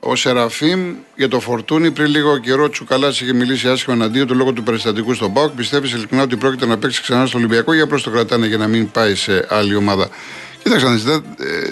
Ο 0.00 0.16
Σεραφείμ 0.16 0.94
για 1.16 1.28
το 1.28 1.40
φορτούνι 1.40 1.90
πριν 1.90 2.06
λίγο 2.06 2.38
καιρό 2.38 2.68
Τσουκαλάς 2.68 3.20
είχε 3.20 3.32
μιλήσει 3.32 3.68
άσχημα 3.68 3.94
εναντίον 3.94 4.26
του 4.26 4.34
λόγω 4.34 4.52
του 4.52 4.62
περιστατικού 4.62 5.14
στον 5.14 5.30
Μπάουκ. 5.30 5.50
Πιστεύεις 5.50 5.92
ειλικρινά 5.92 6.22
ότι 6.22 6.36
πρόκειται 6.36 6.66
να 6.66 6.78
παίξει 6.78 7.02
ξανά 7.02 7.26
στο 7.26 7.38
Ολυμπιακό 7.38 7.72
ή 7.72 7.80
απλώς 7.80 8.02
το 8.02 8.10
κρατάνε 8.10 8.46
για 8.46 8.56
να 8.56 8.66
μην 8.66 8.90
πάει 8.90 9.14
σε 9.14 9.46
άλλη 9.48 9.74
ομάδα; 9.74 10.08
Κοίταξε 10.62 10.86
να 10.86 10.92
δεις, 10.92 11.04
ε, 11.06 11.22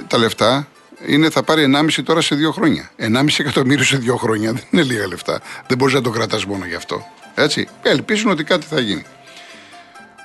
τα 0.06 0.18
λεφτά 0.18 0.68
είναι, 1.06 1.30
θα 1.30 1.42
πάρει 1.42 1.62
1,5 1.62 2.02
τώρα 2.02 2.20
σε 2.20 2.34
δύο 2.34 2.50
χρόνια. 2.50 2.90
1,5 2.96 3.38
εκατομμύριο 3.38 3.84
σε 3.84 3.96
δύο 3.96 4.16
χρόνια 4.16 4.52
δεν 4.52 4.62
είναι 4.70 4.82
λίγα 4.82 5.06
λεφτά. 5.06 5.40
Δεν 5.66 5.76
μπορείς 5.78 5.94
να 5.94 6.00
το 6.00 6.10
κρατάς 6.10 6.44
μόνο 6.44 6.64
γι' 6.66 6.74
αυτό. 6.74 7.06
Έτσι. 7.34 7.68
Ελπίζουν 7.82 8.30
ότι 8.30 8.44
κάτι 8.44 8.66
θα 8.66 8.80
γίνει. 8.80 9.04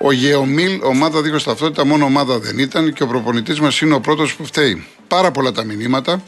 Ο 0.00 0.12
Γεωμίλ, 0.12 0.80
ομάδα 0.82 1.22
δίχως 1.22 1.44
ταυτότητα, 1.44 1.84
μόνο 1.84 2.04
ομάδα 2.04 2.38
δεν 2.38 2.58
ήταν 2.58 2.92
και 2.92 3.02
ο 3.02 3.06
προπονητής 3.06 3.60
μας 3.60 3.80
είναι 3.80 3.94
ο 3.94 4.00
πρώτος 4.00 4.34
που 4.34 4.44
φταίει. 4.44 4.86
Πάρα 5.08 5.30
πολλά 5.30 5.52
τα 5.52 5.64
μηνύματα. 5.64 6.22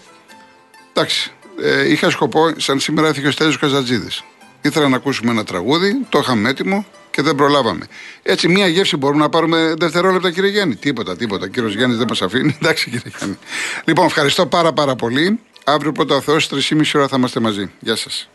Εντάξει, 0.92 1.32
ε, 1.62 1.90
είχα 1.90 2.10
σκοπό, 2.10 2.52
σαν 2.56 2.80
σήμερα 2.80 3.08
έφυγε 3.08 3.26
ο 3.26 3.30
Στέλιος 3.30 3.58
Καζατζίδης. 3.58 4.24
Ήθελα 4.62 4.88
να 4.88 4.96
ακούσουμε 4.96 5.30
ένα 5.30 5.44
τραγούδι, 5.44 6.06
το 6.08 6.18
είχαμε 6.18 6.48
έτοιμο 6.48 6.86
και 7.10 7.22
δεν 7.22 7.34
προλάβαμε. 7.34 7.86
Έτσι, 8.22 8.48
μία 8.48 8.66
γεύση 8.66 8.96
μπορούμε 8.96 9.22
να 9.22 9.28
πάρουμε 9.28 9.74
δευτερόλεπτα, 9.78 10.30
κύριε 10.30 10.50
Γιάννη. 10.50 10.76
Τίποτα, 10.76 11.16
τίποτα. 11.16 11.48
Κύριος 11.48 11.74
Γιάννης 11.74 11.98
δεν 11.98 12.06
μας 12.08 12.22
αφήνει. 12.22 12.56
Εντάξει, 12.62 12.90
κύριε 12.90 13.12
Γιάννη. 13.18 13.38
Λοιπόν, 13.84 14.06
ευχαριστώ 14.06 14.46
πάρα 14.46 14.72
πάρα 14.72 14.94
πολύ. 14.94 15.40
Αύριο 15.64 15.92
πρώτα 15.92 16.16
ο 16.16 16.20
Θεό, 16.20 16.36
3,5 16.36 16.82
ώρα 16.94 17.08
θα 17.08 17.16
είμαστε 17.16 17.40
μαζί. 17.40 17.70
Γεια 17.80 17.96
σας. 17.96 18.28